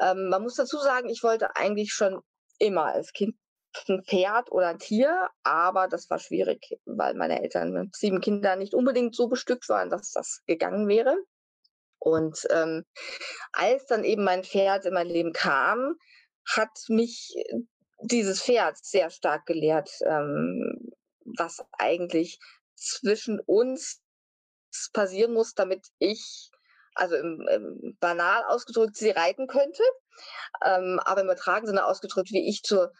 Ähm, 0.00 0.28
man 0.28 0.42
muss 0.42 0.56
dazu 0.56 0.78
sagen, 0.78 1.08
ich 1.08 1.22
wollte 1.22 1.56
eigentlich 1.56 1.92
schon 1.92 2.20
immer 2.58 2.86
als 2.86 3.12
Kind 3.12 3.36
ein 3.88 4.04
Pferd 4.04 4.52
oder 4.52 4.68
ein 4.68 4.78
Tier, 4.78 5.28
aber 5.42 5.88
das 5.88 6.08
war 6.08 6.18
schwierig, 6.18 6.78
weil 6.84 7.14
meine 7.14 7.42
Eltern 7.42 7.72
mit 7.72 7.96
sieben 7.96 8.20
Kindern 8.20 8.60
nicht 8.60 8.72
unbedingt 8.72 9.16
so 9.16 9.28
bestückt 9.28 9.68
waren, 9.68 9.90
dass 9.90 10.12
das 10.12 10.42
gegangen 10.46 10.86
wäre. 10.86 11.16
Und 12.04 12.46
ähm, 12.50 12.84
als 13.52 13.86
dann 13.86 14.04
eben 14.04 14.24
mein 14.24 14.44
Pferd 14.44 14.84
in 14.84 14.92
mein 14.92 15.06
Leben 15.06 15.32
kam, 15.32 15.96
hat 16.54 16.68
mich 16.88 17.34
äh, 17.36 17.60
dieses 18.02 18.42
Pferd 18.42 18.76
sehr 18.76 19.08
stark 19.08 19.46
gelehrt, 19.46 19.90
ähm, 20.04 20.92
was 21.24 21.64
eigentlich 21.72 22.38
zwischen 22.76 23.40
uns 23.40 24.02
passieren 24.92 25.32
muss, 25.32 25.54
damit 25.54 25.86
ich, 25.98 26.50
also 26.94 27.16
im, 27.16 27.48
im 27.50 27.96
banal 28.00 28.44
ausgedrückt, 28.48 28.96
sie 28.96 29.10
reiten 29.10 29.46
könnte, 29.46 29.82
ähm, 30.62 31.00
aber 31.06 31.22
im 31.22 31.28
übertragenen 31.28 31.68
Sinne 31.68 31.86
ausgedrückt, 31.86 32.32
wie 32.32 32.46
ich 32.46 32.62
zur 32.62 32.92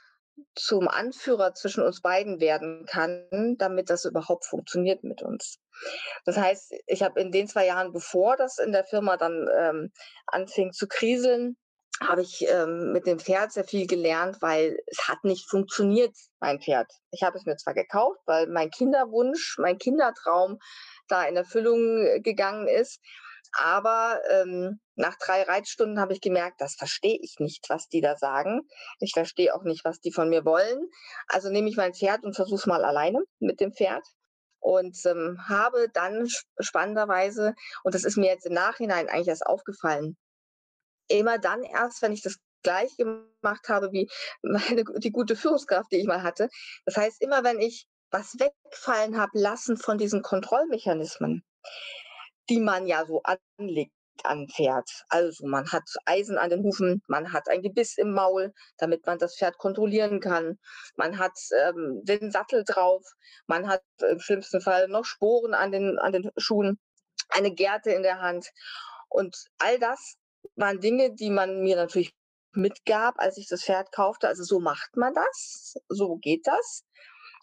zum 0.54 0.88
Anführer 0.88 1.54
zwischen 1.54 1.82
uns 1.82 2.00
beiden 2.00 2.40
werden 2.40 2.86
kann, 2.86 3.56
damit 3.58 3.90
das 3.90 4.04
überhaupt 4.04 4.46
funktioniert 4.46 5.04
mit 5.04 5.22
uns. 5.22 5.58
Das 6.24 6.36
heißt, 6.36 6.72
ich 6.86 7.02
habe 7.02 7.20
in 7.20 7.32
den 7.32 7.48
zwei 7.48 7.66
Jahren, 7.66 7.92
bevor 7.92 8.36
das 8.36 8.58
in 8.58 8.72
der 8.72 8.84
Firma 8.84 9.16
dann 9.16 9.48
ähm, 9.56 9.92
anfing 10.26 10.72
zu 10.72 10.86
kriseln, 10.86 11.56
habe 12.00 12.22
ich 12.22 12.44
ähm, 12.48 12.92
mit 12.92 13.06
dem 13.06 13.18
Pferd 13.18 13.52
sehr 13.52 13.64
viel 13.64 13.86
gelernt, 13.86 14.38
weil 14.40 14.76
es 14.86 15.08
hat 15.08 15.22
nicht 15.22 15.48
funktioniert, 15.48 16.16
mein 16.40 16.60
Pferd. 16.60 16.90
Ich 17.12 17.22
habe 17.22 17.38
es 17.38 17.46
mir 17.46 17.56
zwar 17.56 17.74
gekauft, 17.74 18.20
weil 18.26 18.48
mein 18.48 18.70
Kinderwunsch, 18.70 19.56
mein 19.58 19.78
Kindertraum 19.78 20.58
da 21.08 21.24
in 21.24 21.36
Erfüllung 21.36 22.04
äh, 22.04 22.20
gegangen 22.20 22.66
ist, 22.66 23.00
aber 23.56 24.20
ähm, 24.30 24.80
nach 24.96 25.16
drei 25.16 25.42
Reitstunden 25.42 26.00
habe 26.00 26.12
ich 26.12 26.20
gemerkt, 26.20 26.60
das 26.60 26.74
verstehe 26.74 27.18
ich 27.20 27.36
nicht, 27.38 27.68
was 27.68 27.88
die 27.88 28.00
da 28.00 28.16
sagen. 28.16 28.62
Ich 29.00 29.12
verstehe 29.12 29.54
auch 29.54 29.62
nicht, 29.62 29.84
was 29.84 30.00
die 30.00 30.12
von 30.12 30.28
mir 30.28 30.44
wollen. 30.44 30.88
Also 31.28 31.50
nehme 31.50 31.68
ich 31.68 31.76
mein 31.76 31.94
Pferd 31.94 32.24
und 32.24 32.34
versuche 32.34 32.56
es 32.56 32.66
mal 32.66 32.84
alleine 32.84 33.22
mit 33.38 33.60
dem 33.60 33.72
Pferd. 33.72 34.04
Und 34.60 34.96
ähm, 35.04 35.38
habe 35.46 35.88
dann 35.92 36.26
spannenderweise, 36.58 37.54
und 37.82 37.94
das 37.94 38.04
ist 38.04 38.16
mir 38.16 38.30
jetzt 38.30 38.46
im 38.46 38.54
Nachhinein 38.54 39.08
eigentlich 39.08 39.28
erst 39.28 39.46
aufgefallen, 39.46 40.16
immer 41.08 41.38
dann 41.38 41.62
erst, 41.62 42.00
wenn 42.00 42.12
ich 42.12 42.22
das 42.22 42.38
gleich 42.62 42.96
gemacht 42.96 43.68
habe 43.68 43.92
wie 43.92 44.08
meine, 44.42 44.84
die 44.96 45.12
gute 45.12 45.36
Führungskraft, 45.36 45.92
die 45.92 45.98
ich 45.98 46.06
mal 46.06 46.22
hatte. 46.22 46.48
Das 46.86 46.96
heißt, 46.96 47.20
immer 47.20 47.44
wenn 47.44 47.60
ich 47.60 47.86
was 48.10 48.36
wegfallen 48.38 49.18
habe 49.18 49.38
lassen 49.38 49.76
von 49.76 49.98
diesen 49.98 50.22
Kontrollmechanismen, 50.22 51.44
die 52.48 52.60
man 52.60 52.86
ja 52.86 53.04
so 53.06 53.22
anlegt 53.22 53.92
an 54.22 54.48
Pferd. 54.48 54.88
Also 55.08 55.46
man 55.46 55.70
hat 55.72 55.82
Eisen 56.04 56.38
an 56.38 56.50
den 56.50 56.62
Hufen, 56.62 57.02
man 57.08 57.32
hat 57.32 57.48
ein 57.48 57.62
Gebiss 57.62 57.98
im 57.98 58.12
Maul, 58.12 58.52
damit 58.78 59.06
man 59.06 59.18
das 59.18 59.36
Pferd 59.36 59.58
kontrollieren 59.58 60.20
kann. 60.20 60.58
Man 60.96 61.18
hat 61.18 61.36
ähm, 61.56 62.00
den 62.04 62.30
Sattel 62.30 62.64
drauf, 62.64 63.02
man 63.46 63.68
hat 63.68 63.82
im 64.08 64.20
schlimmsten 64.20 64.60
Fall 64.60 64.88
noch 64.88 65.04
Sporen 65.04 65.54
an 65.54 65.72
den, 65.72 65.98
an 65.98 66.12
den 66.12 66.30
Schuhen, 66.36 66.78
eine 67.30 67.52
Gerte 67.52 67.90
in 67.90 68.02
der 68.02 68.20
Hand. 68.20 68.50
Und 69.08 69.36
all 69.58 69.78
das 69.78 70.16
waren 70.56 70.80
Dinge, 70.80 71.14
die 71.14 71.30
man 71.30 71.60
mir 71.62 71.76
natürlich 71.76 72.14
mitgab, 72.52 73.14
als 73.18 73.36
ich 73.36 73.48
das 73.48 73.64
Pferd 73.64 73.92
kaufte. 73.92 74.28
Also 74.28 74.44
so 74.44 74.60
macht 74.60 74.96
man 74.96 75.14
das, 75.14 75.74
so 75.88 76.16
geht 76.16 76.46
das. 76.46 76.84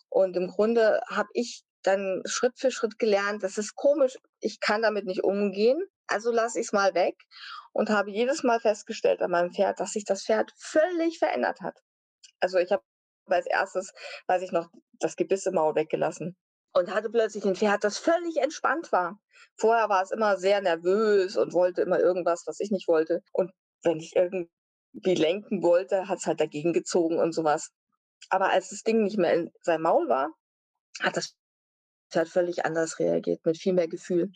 Und 0.10 0.36
im 0.36 0.48
Grunde 0.48 1.02
habe 1.10 1.30
ich 1.34 1.64
dann 1.84 2.22
Schritt 2.26 2.58
für 2.58 2.72
Schritt 2.72 3.00
gelernt, 3.00 3.44
das 3.44 3.58
ist 3.58 3.76
komisch, 3.76 4.18
ich 4.40 4.60
kann 4.60 4.82
damit 4.82 5.06
nicht 5.06 5.24
umgehen. 5.24 5.84
also 6.08 6.32
lasse 6.32 6.60
ich 6.60 6.68
es 6.68 6.74
mal 6.74 6.94
weg 6.94 7.16
und 7.74 7.90
habe 7.90 8.12
jedes 8.12 8.44
Mal 8.44 8.60
festgestellt 8.60 9.22
an 9.22 9.32
meinem 9.32 9.54
Pferd, 9.54 9.80
dass 9.80 9.94
sich 9.94 10.06
das 10.06 10.24
Pferd 10.24 10.52
völlig 10.58 11.20
verändert 11.20 11.62
hat. 11.62 11.78
Also 12.40 12.58
ich 12.58 12.72
habe 12.72 12.84
als 13.28 13.46
erstes, 13.46 13.94
weiß 14.28 14.42
ich 14.42 14.52
noch, 14.52 14.70
das 15.00 15.16
Gebiss 15.16 15.46
im 15.46 15.56
Maul 15.56 15.76
weggelassen 15.76 16.36
und 16.74 16.94
hatte 16.94 17.10
plötzlich 17.10 17.46
ein 17.46 17.56
Pferd, 17.56 17.84
das 17.84 17.98
völlig 17.98 18.38
entspannt 18.38 18.92
war. 18.92 19.20
Vorher 19.58 19.90
war 19.90 20.04
es 20.04 20.12
immer 20.12 20.38
sehr 20.38 20.62
nervös 20.62 21.38
und 21.38 21.54
wollte 21.54 21.82
immer 21.82 22.00
irgendwas, 22.00 22.44
was 22.46 22.60
ich 22.60 22.72
nicht 22.72 22.88
wollte. 22.88 23.22
Und 23.32 23.52
wenn 23.84 24.00
ich 24.00 24.16
irgendwie 24.16 24.50
lenken 25.16 25.64
wollte, 25.64 26.08
hat 26.08 26.20
es 26.20 26.26
halt 26.26 26.40
dagegen 26.40 26.74
gezogen 26.74 27.20
und 27.20 27.34
sowas. 27.34 27.72
Aber 28.30 28.50
als 28.52 28.70
das 28.70 28.84
Ding 28.84 29.04
nicht 29.04 29.18
mehr 29.18 29.34
in 29.34 29.52
seinem 29.62 29.84
Maul 29.84 30.08
war, 30.08 30.34
hat 31.02 31.18
das 31.18 31.36
Pferd 32.12 32.30
völlig 32.30 32.66
anders 32.66 33.00
reagiert, 33.00 33.46
mit 33.46 33.58
viel 33.58 33.74
mehr 33.74 33.88
Gefühl. 33.88 34.32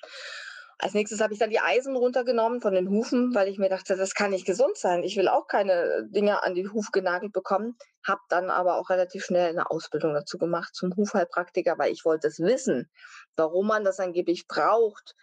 Als 0.77 0.94
nächstes 0.94 1.22
habe 1.22 1.32
ich 1.32 1.39
dann 1.39 1.50
die 1.50 1.62
Eisen 1.62 1.96
runtergenommen 1.96 2.60
von 2.60 2.74
den 2.74 2.89
Hufen, 2.89 3.34
weil 3.34 3.48
ich 3.48 3.58
mir 3.58 3.70
dachte, 3.70 3.96
das 3.96 4.13
kann 4.13 4.32
nicht 4.32 4.46
gesund 4.46 4.77
sein. 4.77 5.03
Ich 5.03 5.15
will 5.15 5.29
auch 5.29 5.48
keine 5.48 6.05
Dinge 6.10 6.44
an 6.44 6.53
die 6.53 6.67
Huf 6.67 6.91
genagelt 6.91 7.32
bekommen. 7.32 7.77
Habe 8.05 8.20
dann 8.27 8.50
aber 8.50 8.77
auch 8.77 8.89
relativ 8.89 9.24
schnell 9.24 9.50
eine 9.50 9.72
Ausbildung 9.72 10.13
dazu 10.13 10.38
gemacht 10.38 10.75
zum 10.75 10.94
Hufheilpraktiker, 10.96 11.77
weil 11.77 11.94
ich 11.94 12.03
wollte 12.03 12.27
es 12.27 12.39
wissen, 12.39 12.89
warum 13.38 13.67
man 13.67 13.86
das 13.86 14.01
angeblich 14.01 14.48
braucht 14.48 15.15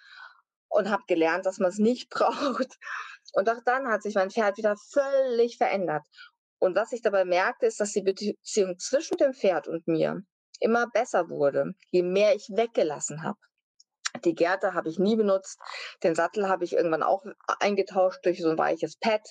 und 0.69 0.89
habe 0.91 1.03
gelernt, 1.07 1.45
dass 1.45 1.59
man 1.59 1.69
es 1.69 1.79
nicht 1.79 2.09
braucht. 2.11 2.79
Und 3.35 3.49
auch 3.51 3.63
dann 3.65 3.89
hat 3.89 4.03
sich 4.03 4.15
mein 4.15 4.31
Pferd 4.31 4.57
wieder 4.57 4.77
völlig 4.77 5.59
verändert. 5.59 6.03
Und 6.59 6.77
was 6.77 6.93
ich 6.93 7.03
dabei 7.03 7.25
merkte, 7.25 7.67
ist, 7.67 7.79
dass 7.81 7.93
die 7.93 8.03
Beziehung 8.03 8.79
zwischen 8.79 9.17
dem 9.19 9.35
Pferd 9.35 9.69
und 9.69 9.87
mir 9.87 10.23
immer 10.63 10.87
besser 10.89 11.29
wurde, 11.29 11.75
je 11.91 12.03
mehr 12.03 12.35
ich 12.35 12.49
weggelassen 12.51 13.23
habe. 13.23 13.39
Die 14.25 14.35
Gerte 14.35 14.75
habe 14.75 14.89
ich 14.89 14.99
nie 14.99 15.17
benutzt. 15.17 15.59
Den 16.03 16.15
Sattel 16.15 16.49
habe 16.49 16.65
ich 16.65 16.75
irgendwann 16.75 17.03
auch 17.03 17.25
eingetauscht 17.61 18.25
durch 18.25 18.43
so 18.43 18.51
ein 18.51 18.59
weiches 18.59 18.97
Pad. 18.99 19.23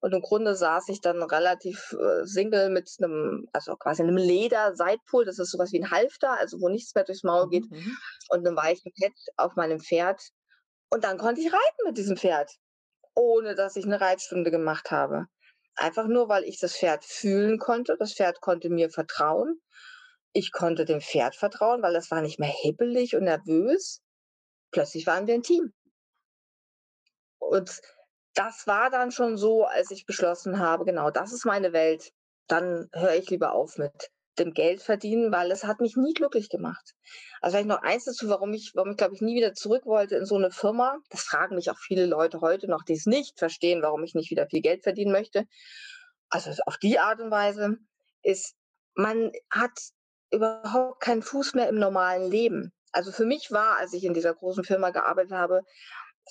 Und 0.00 0.14
im 0.14 0.22
Grunde 0.22 0.56
saß 0.56 0.88
ich 0.88 1.00
dann 1.00 1.22
relativ 1.22 1.92
äh, 1.92 2.24
single 2.24 2.70
mit 2.70 2.90
einem, 2.98 3.48
also 3.52 3.76
quasi 3.76 4.02
einem 4.02 4.16
Leder-Seitpol. 4.16 5.26
Das 5.26 5.38
ist 5.38 5.50
sowas 5.50 5.72
wie 5.72 5.82
ein 5.82 5.90
Halfter, 5.90 6.38
also 6.38 6.58
wo 6.60 6.68
nichts 6.68 6.94
mehr 6.94 7.04
durchs 7.04 7.22
Maul 7.22 7.48
geht. 7.50 7.70
Mhm. 7.70 7.96
Und 8.30 8.46
einem 8.46 8.56
weichen 8.56 8.92
Pad 8.98 9.12
auf 9.36 9.56
meinem 9.56 9.80
Pferd. 9.80 10.22
Und 10.88 11.04
dann 11.04 11.18
konnte 11.18 11.42
ich 11.42 11.52
reiten 11.52 11.84
mit 11.84 11.98
diesem 11.98 12.16
Pferd, 12.16 12.50
ohne 13.14 13.54
dass 13.54 13.76
ich 13.76 13.84
eine 13.84 14.00
Reitstunde 14.00 14.50
gemacht 14.50 14.90
habe. 14.90 15.26
Einfach 15.76 16.06
nur, 16.06 16.28
weil 16.28 16.44
ich 16.44 16.58
das 16.58 16.76
Pferd 16.76 17.04
fühlen 17.04 17.58
konnte. 17.58 17.96
Das 17.98 18.14
Pferd 18.14 18.40
konnte 18.40 18.70
mir 18.70 18.90
vertrauen. 18.90 19.60
Ich 20.32 20.52
konnte 20.52 20.84
dem 20.84 21.00
Pferd 21.00 21.34
vertrauen, 21.34 21.82
weil 21.82 21.96
es 21.96 22.10
war 22.10 22.22
nicht 22.22 22.38
mehr 22.38 22.48
hibbelig 22.48 23.16
und 23.16 23.24
nervös 23.24 24.00
plötzlich 24.70 25.06
waren 25.06 25.26
wir 25.26 25.34
ein 25.34 25.42
Team. 25.42 25.72
Und 27.38 27.80
das 28.34 28.66
war 28.66 28.90
dann 28.90 29.10
schon 29.10 29.36
so, 29.36 29.64
als 29.64 29.90
ich 29.90 30.06
beschlossen 30.06 30.58
habe, 30.58 30.84
genau, 30.84 31.10
das 31.10 31.32
ist 31.32 31.44
meine 31.44 31.72
Welt. 31.72 32.12
Dann 32.46 32.88
höre 32.92 33.14
ich 33.14 33.28
lieber 33.30 33.52
auf 33.52 33.76
mit 33.76 34.10
dem 34.38 34.52
Geld 34.52 34.80
verdienen, 34.80 35.32
weil 35.32 35.50
es 35.50 35.64
hat 35.64 35.80
mich 35.80 35.96
nie 35.96 36.14
glücklich 36.14 36.48
gemacht. 36.48 36.94
Also 37.40 37.56
vielleicht 37.56 37.68
noch 37.68 37.82
eins 37.82 38.04
dazu, 38.04 38.28
warum 38.28 38.52
ich, 38.54 38.72
warum 38.74 38.92
ich 38.92 38.96
glaube 38.96 39.14
ich 39.14 39.20
nie 39.20 39.34
wieder 39.34 39.54
zurück 39.54 39.84
wollte 39.84 40.16
in 40.16 40.24
so 40.24 40.36
eine 40.36 40.50
Firma. 40.50 40.98
Das 41.10 41.22
fragen 41.22 41.56
mich 41.56 41.70
auch 41.70 41.78
viele 41.78 42.06
Leute 42.06 42.40
heute 42.40 42.68
noch, 42.68 42.84
die 42.84 42.94
es 42.94 43.06
nicht 43.06 43.38
verstehen, 43.38 43.82
warum 43.82 44.04
ich 44.04 44.14
nicht 44.14 44.30
wieder 44.30 44.46
viel 44.46 44.62
Geld 44.62 44.82
verdienen 44.82 45.12
möchte. 45.12 45.46
Also 46.28 46.50
auf 46.66 46.78
die 46.78 46.98
Art 46.98 47.20
und 47.20 47.30
Weise 47.30 47.76
ist, 48.22 48.54
man 48.94 49.32
hat 49.50 49.72
überhaupt 50.30 51.00
keinen 51.00 51.22
Fuß 51.22 51.54
mehr 51.54 51.68
im 51.68 51.78
normalen 51.78 52.30
Leben. 52.30 52.72
Also 52.92 53.12
für 53.12 53.24
mich 53.24 53.50
war, 53.50 53.78
als 53.78 53.92
ich 53.92 54.04
in 54.04 54.14
dieser 54.14 54.34
großen 54.34 54.64
Firma 54.64 54.90
gearbeitet 54.90 55.32
habe, 55.32 55.62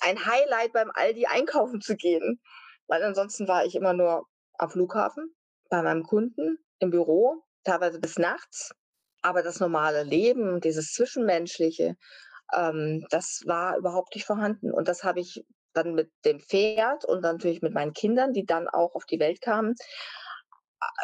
ein 0.00 0.24
Highlight 0.24 0.72
beim 0.72 0.90
Aldi 0.92 1.26
einkaufen 1.26 1.80
zu 1.80 1.96
gehen, 1.96 2.40
weil 2.86 3.02
ansonsten 3.02 3.48
war 3.48 3.64
ich 3.64 3.74
immer 3.74 3.92
nur 3.92 4.26
am 4.58 4.70
Flughafen, 4.70 5.34
bei 5.68 5.82
meinem 5.82 6.02
Kunden, 6.02 6.58
im 6.78 6.90
Büro, 6.90 7.42
teilweise 7.64 8.00
bis 8.00 8.18
nachts. 8.18 8.72
Aber 9.22 9.42
das 9.42 9.60
normale 9.60 10.02
Leben, 10.02 10.60
dieses 10.60 10.92
Zwischenmenschliche, 10.92 11.96
ähm, 12.54 13.06
das 13.10 13.42
war 13.46 13.76
überhaupt 13.76 14.14
nicht 14.14 14.26
vorhanden. 14.26 14.72
Und 14.72 14.88
das 14.88 15.04
habe 15.04 15.20
ich 15.20 15.44
dann 15.72 15.94
mit 15.94 16.10
dem 16.24 16.40
Pferd 16.40 17.04
und 17.04 17.20
natürlich 17.22 17.62
mit 17.62 17.74
meinen 17.74 17.92
Kindern, 17.92 18.32
die 18.32 18.44
dann 18.44 18.68
auch 18.68 18.94
auf 18.94 19.04
die 19.04 19.20
Welt 19.20 19.40
kamen, 19.40 19.74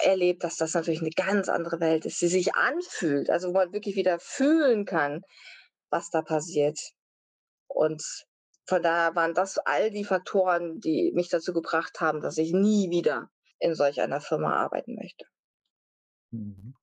erlebt, 0.03 0.45
dass 0.45 0.57
das 0.57 0.75
natürlich 0.75 1.01
eine 1.01 1.11
ganz 1.11 1.49
andere 1.49 1.81
Welt 1.81 2.07
ist, 2.07 2.21
die 2.21 2.29
sich 2.29 2.55
anfühlt, 2.55 3.31
also 3.31 3.49
wo 3.49 3.53
man 3.53 3.73
wirklich 3.73 3.97
wieder 3.97 4.19
fühlen 4.19 4.85
kann, 4.85 5.23
was 5.91 6.11
da 6.11 6.23
passiert. 6.23 6.79
Und 7.69 8.03
von 8.67 8.83
daher 8.83 9.15
waren 9.15 9.35
das 9.35 9.59
all 9.59 9.91
die 9.91 10.05
Faktoren, 10.05 10.81
die 10.81 11.12
mich 11.15 11.29
dazu 11.29 11.53
gebracht 11.53 12.01
haben, 12.01 12.21
dass 12.21 12.39
ich 12.39 12.53
nie 12.53 12.91
wieder 12.91 13.31
in 13.59 13.75
solch 13.75 14.01
einer 14.01 14.21
Firma 14.21 14.57
arbeiten 14.57 14.95
möchte. 14.97 15.25
Mhm. 16.31 16.75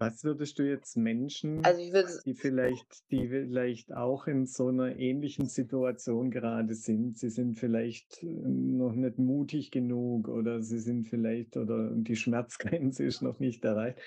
Was 0.00 0.24
würdest 0.24 0.58
du 0.58 0.62
jetzt 0.62 0.96
Menschen, 0.96 1.62
Also 1.62 1.92
würde 1.92 2.22
die 2.24 2.34
vielleicht, 2.34 3.10
die 3.10 3.28
vielleicht 3.28 3.92
auch 3.92 4.26
in 4.26 4.46
so 4.46 4.68
einer 4.68 4.96
ähnlichen 4.96 5.46
Situation 5.46 6.30
gerade 6.30 6.74
sind, 6.74 7.18
sie 7.18 7.28
sind 7.28 7.58
vielleicht 7.58 8.22
ähm, 8.22 8.78
noch 8.78 8.94
nicht 8.94 9.18
mutig 9.18 9.70
genug 9.70 10.28
oder 10.28 10.62
sie 10.62 10.78
sind 10.78 11.06
vielleicht 11.06 11.58
oder 11.58 11.90
die 11.94 12.16
Schmerzgrenze 12.16 13.04
ist 13.04 13.20
noch 13.20 13.40
nicht 13.40 13.62
erreicht. 13.62 13.98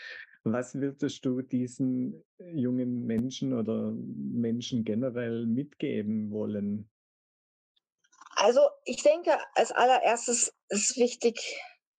Was 0.43 0.73
würdest 0.73 1.23
du 1.25 1.43
diesen 1.43 2.23
jungen 2.39 3.05
Menschen 3.05 3.53
oder 3.53 3.93
Menschen 3.93 4.83
generell 4.83 5.45
mitgeben 5.45 6.31
wollen? 6.31 6.89
Also 8.35 8.61
ich 8.83 9.03
denke, 9.03 9.37
als 9.53 9.71
allererstes 9.71 10.53
ist 10.69 10.97
wichtig, 10.97 11.39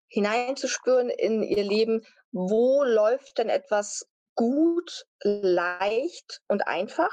hineinzuspüren 0.09 1.11
in 1.11 1.43
ihr 1.43 1.65
Leben, 1.65 2.03
wo 2.35 2.83
läuft 2.83 3.39
denn 3.39 3.49
etwas 3.49 4.11
gut, 4.35 5.07
leicht 5.23 6.43
und 6.49 6.67
einfach, 6.67 7.13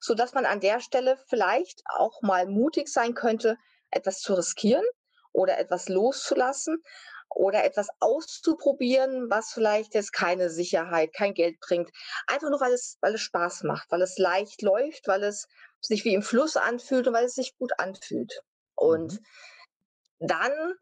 so 0.00 0.14
dass 0.14 0.34
man 0.34 0.44
an 0.44 0.60
der 0.60 0.80
Stelle 0.80 1.18
vielleicht 1.28 1.80
auch 1.96 2.20
mal 2.20 2.46
mutig 2.46 2.88
sein 2.88 3.14
könnte, 3.14 3.56
etwas 3.90 4.20
zu 4.20 4.34
riskieren 4.34 4.84
oder 5.32 5.58
etwas 5.58 5.88
loszulassen 5.88 6.82
oder 7.30 7.64
etwas 7.64 7.88
auszuprobieren, 8.00 9.30
was 9.30 9.50
vielleicht 9.50 9.94
jetzt 9.94 10.12
keine 10.12 10.50
Sicherheit, 10.50 11.14
kein 11.14 11.32
Geld 11.32 11.58
bringt. 11.60 11.90
Einfach 12.26 12.50
nur, 12.50 12.60
weil 12.60 12.74
es, 12.74 12.98
weil 13.00 13.14
es 13.14 13.22
Spaß 13.22 13.62
macht, 13.62 13.90
weil 13.90 14.02
es 14.02 14.18
leicht 14.18 14.60
läuft, 14.60 15.08
weil 15.08 15.24
es 15.24 15.46
sich 15.80 16.04
wie 16.04 16.12
im 16.12 16.22
Fluss 16.22 16.58
anfühlt 16.58 17.08
und 17.08 17.14
weil 17.14 17.24
es 17.24 17.34
sich 17.34 17.56
gut 17.56 17.72
anfühlt. 17.78 18.42
Und 18.74 19.14
mhm. 19.14 20.26
dann 20.26 20.74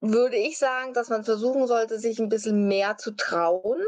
würde 0.00 0.36
ich 0.36 0.58
sagen, 0.58 0.94
dass 0.94 1.08
man 1.08 1.24
versuchen 1.24 1.66
sollte, 1.66 1.98
sich 1.98 2.18
ein 2.18 2.28
bisschen 2.28 2.66
mehr 2.66 2.96
zu 2.96 3.12
trauen 3.12 3.82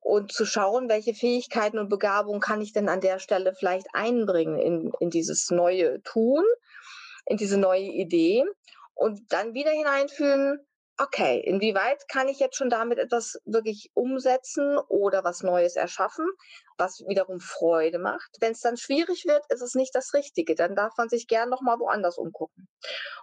und 0.00 0.32
zu 0.32 0.44
schauen, 0.44 0.88
welche 0.88 1.14
Fähigkeiten 1.14 1.78
und 1.78 1.88
Begabungen 1.88 2.40
kann 2.40 2.60
ich 2.60 2.72
denn 2.72 2.88
an 2.88 3.00
der 3.00 3.18
Stelle 3.18 3.54
vielleicht 3.54 3.88
einbringen 3.92 4.58
in, 4.58 4.92
in 5.00 5.10
dieses 5.10 5.50
neue 5.50 6.02
Tun, 6.02 6.44
in 7.26 7.36
diese 7.36 7.58
neue 7.58 7.82
Idee 7.82 8.44
und 8.94 9.32
dann 9.32 9.54
wieder 9.54 9.70
hineinfühlen, 9.70 10.64
okay, 10.98 11.40
inwieweit 11.44 12.08
kann 12.08 12.28
ich 12.28 12.38
jetzt 12.38 12.56
schon 12.56 12.70
damit 12.70 12.98
etwas 12.98 13.40
wirklich 13.44 13.90
umsetzen 13.94 14.78
oder 14.88 15.24
was 15.24 15.42
Neues 15.42 15.76
erschaffen, 15.76 16.26
was 16.78 17.04
wiederum 17.06 17.40
Freude 17.40 17.98
macht. 17.98 18.36
Wenn 18.40 18.52
es 18.52 18.60
dann 18.60 18.76
schwierig 18.76 19.24
wird, 19.26 19.44
ist 19.50 19.62
es 19.62 19.74
nicht 19.74 19.94
das 19.94 20.14
Richtige. 20.14 20.54
Dann 20.54 20.74
darf 20.74 20.96
man 20.96 21.08
sich 21.08 21.28
gern 21.28 21.50
noch 21.50 21.60
mal 21.60 21.78
woanders 21.78 22.16
umgucken. 22.16 22.68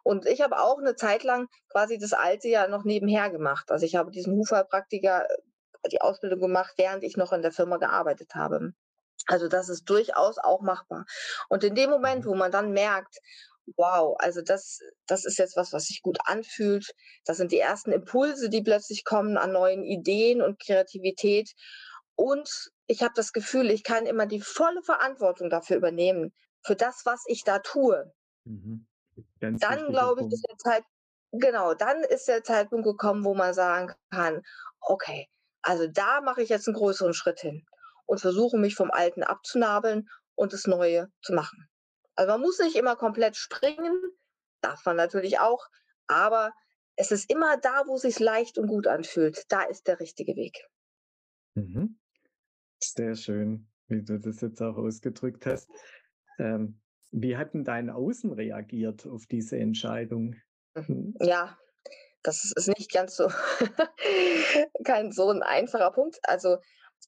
Und 0.04 0.26
ich 0.26 0.42
habe 0.42 0.60
auch 0.60 0.78
eine 0.78 0.96
Zeit 0.96 1.24
lang 1.24 1.48
quasi 1.72 1.98
das 1.98 2.14
Alte 2.14 2.48
ja 2.48 2.68
noch 2.68 2.84
nebenher 2.84 3.30
gemacht. 3.30 3.72
Also 3.72 3.86
ich 3.86 3.96
habe 3.96 4.12
diesen 4.12 4.36
Huferpraktiker 4.36 5.28
äh, 5.30 5.90
die 5.92 6.02
Ausbildung 6.02 6.40
gemacht, 6.40 6.74
während 6.78 7.04
ich 7.04 7.18
noch 7.18 7.34
in 7.34 7.42
der 7.42 7.52
Firma 7.52 7.78
gearbeitet 7.78 8.36
habe. 8.36 8.74
Also 9.28 9.48
das 9.48 9.70
ist 9.70 9.90
durchaus 9.90 10.38
auch 10.38 10.62
machbar. 10.62 11.06
Und 11.50 11.64
in 11.64 11.76
dem 11.76 11.90
Moment, 11.90 12.26
wo 12.26 12.36
man 12.36 12.52
dann 12.52 12.72
merkt, 12.72 13.20
wow, 13.78 14.16
also 14.20 14.42
das, 14.42 14.80
das 15.08 15.26
ist 15.26 15.38
jetzt 15.38 15.56
was, 15.56 15.74
was 15.74 15.86
sich 15.86 16.02
gut 16.02 16.18
anfühlt. 16.26 16.94
Das 17.26 17.38
sind 17.38 17.52
die 17.52 17.60
ersten 17.60 17.92
Impulse, 17.92 18.50
die 18.50 18.62
plötzlich 18.62 19.04
kommen 19.04 19.38
an 19.38 19.52
neuen 19.52 19.84
Ideen 19.84 20.42
und 20.42 20.60
Kreativität. 20.60 21.52
Und 22.16 22.50
ich 22.88 23.02
habe 23.02 23.14
das 23.16 23.34
Gefühl, 23.34 23.70
ich 23.72 23.84
kann 23.84 24.06
immer 24.06 24.26
die 24.26 24.42
volle 24.42 24.82
Verantwortung 24.84 25.50
dafür 25.50 25.78
übernehmen, 25.78 26.34
für 26.66 26.76
das, 26.76 27.02
was 27.06 27.24
ich 27.28 27.44
da 27.44 27.60
tue. 27.60 28.14
Mhm. 28.46 28.86
Dann 29.40 29.90
glaube 29.90 30.22
ich, 30.22 30.32
ist 30.32 30.46
der 30.50 30.58
Zeit, 30.58 30.84
genau, 31.32 31.74
dann 31.74 32.04
ist 32.04 32.28
der 32.28 32.44
Zeitpunkt 32.44 32.86
gekommen, 32.86 33.24
wo 33.24 33.34
man 33.34 33.54
sagen 33.54 33.94
kann, 34.12 34.42
okay, 34.80 35.28
also 35.62 35.88
da 35.88 36.22
mache 36.22 36.42
ich 36.42 36.50
jetzt 36.50 36.68
einen 36.68 36.76
größeren 36.76 37.14
Schritt 37.14 37.40
hin 37.40 37.66
und 38.06 38.20
versuche 38.20 38.58
mich 38.58 38.76
vom 38.76 38.92
Alten 38.92 39.24
abzunabeln 39.24 40.10
und 40.36 40.54
das 40.54 40.68
Neue 40.68 41.10
zu 41.22 41.34
machen. 41.34 41.68
Also 42.16 42.32
man 42.32 42.42
muss 42.42 42.60
nicht 42.60 42.76
immer 42.76 42.96
komplett 42.96 43.36
springen, 43.36 44.02
darf 44.62 44.86
man 44.86 44.96
natürlich 44.96 45.40
auch, 45.40 45.68
aber 46.08 46.54
es 46.96 47.12
ist 47.12 47.30
immer 47.30 47.58
da, 47.58 47.84
wo 47.88 47.96
es 47.96 48.04
sich 48.04 48.20
leicht 48.20 48.58
und 48.58 48.68
gut 48.68 48.88
anfühlt. 48.88 49.46
Da 49.50 49.64
ist 49.64 49.88
der 49.88 50.00
richtige 50.00 50.36
Weg. 50.36 50.68
Mhm. 51.56 51.98
Sehr 52.84 53.16
schön, 53.16 53.68
wie 53.88 54.04
du 54.04 54.20
das 54.20 54.42
jetzt 54.42 54.62
auch 54.62 54.78
ausgedrückt 54.78 55.46
hast. 55.46 55.70
Ähm, 56.40 56.82
Wie 57.12 57.38
hat 57.38 57.54
denn 57.54 57.64
dein 57.64 57.90
Außen 57.90 58.34
reagiert 58.34 59.08
auf 59.08 59.26
diese 59.28 59.58
Entscheidung? 59.58 60.36
Mhm. 60.76 61.16
Ja, 61.22 61.58
das 62.24 62.52
ist 62.56 62.68
nicht 62.68 62.92
ganz 62.92 63.16
so 63.16 63.30
kein 64.86 65.12
so 65.12 65.30
ein 65.30 65.44
einfacher 65.44 65.92
Punkt. 65.92 66.20
Also 66.24 66.58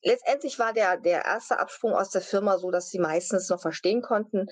letztendlich 0.03 0.59
war 0.59 0.73
der, 0.73 0.97
der 0.97 1.25
erste 1.25 1.59
Absprung 1.59 1.93
aus 1.93 2.11
der 2.11 2.21
Firma 2.21 2.57
so, 2.57 2.71
dass 2.71 2.89
sie 2.89 2.99
meistens 2.99 3.49
noch 3.49 3.61
verstehen 3.61 4.01
konnten, 4.01 4.47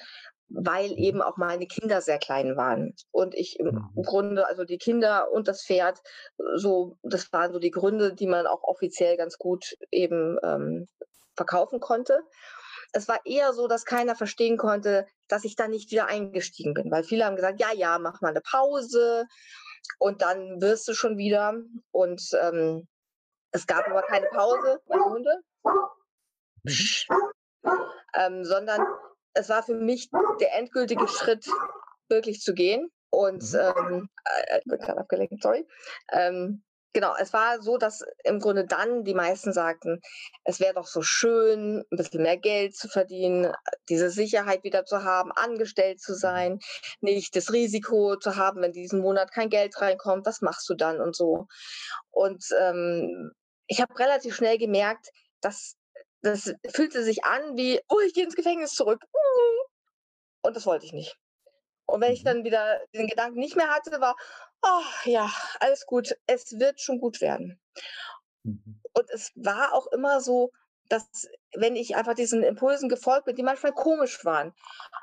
weil 0.50 0.98
eben 1.00 1.22
auch 1.22 1.38
meine 1.38 1.66
Kinder 1.68 2.02
sehr 2.02 2.20
klein 2.20 2.56
waren. 2.56 2.96
Und 3.12 3.34
ich 3.36 3.60
im 3.60 3.68
mhm. 3.68 4.04
Grunde, 4.04 4.48
also 4.48 4.64
die 4.64 4.78
Kinder 4.78 5.32
und 5.32 5.48
das 5.48 5.64
Pferd, 5.64 6.00
so, 6.56 6.98
das 7.04 7.32
waren 7.34 7.54
so 7.54 7.60
die 7.60 7.72
Gründe, 7.72 8.14
die 8.14 8.28
man 8.28 8.46
auch 8.48 8.64
offiziell 8.64 9.18
ganz 9.18 9.38
gut 9.38 9.76
eben 9.92 10.38
ähm, 10.44 10.88
verkaufen 11.36 11.80
konnte. 11.80 12.22
Es 12.92 13.08
war 13.08 13.20
eher 13.26 13.54
so, 13.54 13.68
dass 13.68 13.86
keiner 13.86 14.16
verstehen 14.16 14.58
konnte, 14.58 15.08
dass 15.28 15.46
ich 15.46 15.56
da 15.56 15.68
nicht 15.68 15.92
wieder 15.92 16.06
eingestiegen 16.06 16.76
bin, 16.76 16.92
weil 16.92 17.04
viele 17.04 17.26
haben 17.26 17.36
gesagt, 17.36 17.60
ja, 17.60 17.74
ja, 17.74 17.98
mach 17.98 18.22
mal 18.22 18.30
eine 18.30 18.42
Pause 18.42 19.26
und 19.98 20.22
dann 20.22 20.62
wirst 20.62 20.88
du 20.88 20.94
schon 20.94 21.18
wieder. 21.18 21.56
Und 21.92 22.22
ähm, 22.40 22.88
es 23.52 23.66
gab 23.66 23.88
aber 23.88 24.04
keine 24.04 24.28
Pause, 24.28 24.80
meine 24.88 25.06
Hunde, 25.06 25.42
ähm, 28.14 28.44
sondern 28.44 28.86
es 29.34 29.50
war 29.50 29.64
für 29.64 29.76
mich 29.76 30.10
der 30.40 30.56
endgültige 30.56 31.08
Schritt, 31.08 31.46
wirklich 32.10 32.42
zu 32.42 32.54
gehen. 32.54 32.90
Und 33.10 33.44
mhm. 33.54 33.60
ähm, 33.60 34.10
äh, 34.48 34.60
wird 34.66 34.82
gerade 34.82 35.00
abgelenkt, 35.00 35.44
sorry. 35.44 35.68
Ähm, 36.12 36.64
genau, 36.94 37.14
es 37.20 37.32
war 37.32 37.62
so, 37.62 37.78
dass 37.78 38.04
im 38.24 38.40
Grunde 38.40 38.66
dann 38.66 39.04
die 39.04 39.14
meisten 39.14 39.54
sagten, 39.54 40.02
es 40.46 40.60
wäre 40.60 40.74
doch 40.74 40.88
so 40.88 41.04
schön, 41.04 41.84
ein 41.92 41.98
bisschen 41.98 42.24
mehr 42.24 42.38
Geld 42.38 42.76
zu 42.76 42.88
verdienen, 42.88 43.54
diese 43.88 44.10
Sicherheit 44.10 44.64
wieder 44.64 44.86
zu 44.86 45.04
haben, 45.04 45.32
angestellt 45.32 46.02
zu 46.02 46.14
mhm. 46.14 46.18
sein, 46.18 46.60
nicht 47.02 47.36
das 47.36 47.54
Risiko 47.54 48.16
zu 48.16 48.36
haben, 48.36 48.64
wenn 48.64 48.72
diesen 48.72 49.02
Monat 49.02 49.32
kein 49.32 49.50
Geld 49.50 49.80
reinkommt, 49.80 50.26
was 50.26 50.42
machst 50.42 50.68
du 50.68 50.74
dann 50.74 51.00
und 51.00 51.16
so. 51.16 51.46
Und 52.10 52.44
ähm, 52.60 53.32
ich 53.68 53.80
habe 53.80 53.98
relativ 54.00 54.36
schnell 54.36 54.58
gemerkt, 54.58 55.10
dass 55.40 55.76
das 56.24 56.54
fühlte 56.74 57.04
sich 57.04 57.26
an 57.26 57.58
wie, 57.58 57.80
oh, 57.90 58.00
ich 58.08 58.14
gehe 58.14 58.24
ins 58.24 58.36
Gefängnis 58.36 58.72
zurück. 58.72 59.04
Und 60.44 60.56
das 60.56 60.66
wollte 60.66 60.86
ich 60.86 60.94
nicht. 60.94 61.18
Und 61.86 62.02
wenn 62.02 62.14
ich 62.14 62.22
mhm. 62.22 62.28
dann 62.28 62.44
wieder 62.44 62.80
den 62.94 63.08
Gedanken 63.08 63.40
nicht 63.40 63.56
mehr 63.56 63.70
hatte, 63.70 64.00
war, 64.00 64.16
oh 64.62 64.84
ja, 65.06 65.32
alles 65.60 65.86
gut, 65.86 66.16
es 66.28 66.60
wird 66.60 66.80
schon 66.80 67.00
gut 67.00 67.22
werden. 67.22 67.60
Mhm. 68.44 68.82
Und 68.94 69.10
es 69.10 69.32
war 69.36 69.74
auch 69.74 69.88
immer 69.88 70.22
so, 70.22 70.52
dass 70.90 71.28
wenn 71.56 71.76
ich 71.76 71.96
einfach 71.96 72.14
diesen 72.14 72.44
Impulsen 72.44 72.90
gefolgt 72.90 73.26
bin, 73.26 73.36
die 73.36 73.44
manchmal 73.44 73.74
komisch 73.74 74.24
waren, 74.26 74.54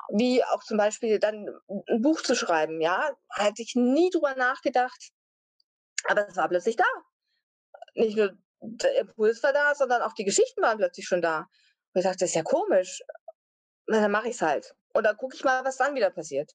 wie 0.09 0.43
auch 0.43 0.63
zum 0.63 0.77
Beispiel 0.77 1.19
dann 1.19 1.49
ein 1.87 2.01
Buch 2.01 2.21
zu 2.21 2.35
schreiben, 2.35 2.81
ja, 2.81 3.11
hätte 3.29 3.61
ich 3.61 3.75
nie 3.75 4.09
drüber 4.09 4.35
nachgedacht, 4.35 5.11
aber 6.05 6.27
es 6.27 6.37
war 6.37 6.49
plötzlich 6.49 6.75
da. 6.75 6.85
Nicht 7.95 8.15
nur 8.15 8.37
der 8.61 8.99
Impuls 8.99 9.41
war 9.43 9.53
da, 9.53 9.75
sondern 9.75 10.01
auch 10.01 10.13
die 10.13 10.23
Geschichten 10.23 10.61
waren 10.61 10.77
plötzlich 10.77 11.07
schon 11.07 11.21
da. 11.21 11.39
Und 11.93 11.99
ich 11.99 12.03
dachte, 12.03 12.19
das 12.19 12.29
ist 12.29 12.35
ja 12.35 12.43
komisch. 12.43 13.01
Na, 13.87 14.01
dann 14.01 14.11
mache 14.11 14.29
ich 14.29 14.35
es 14.35 14.41
halt. 14.41 14.75
Und 14.93 15.03
dann 15.03 15.17
gucke 15.17 15.35
ich 15.35 15.43
mal, 15.43 15.63
was 15.63 15.77
dann 15.77 15.95
wieder 15.95 16.09
passiert. 16.09 16.51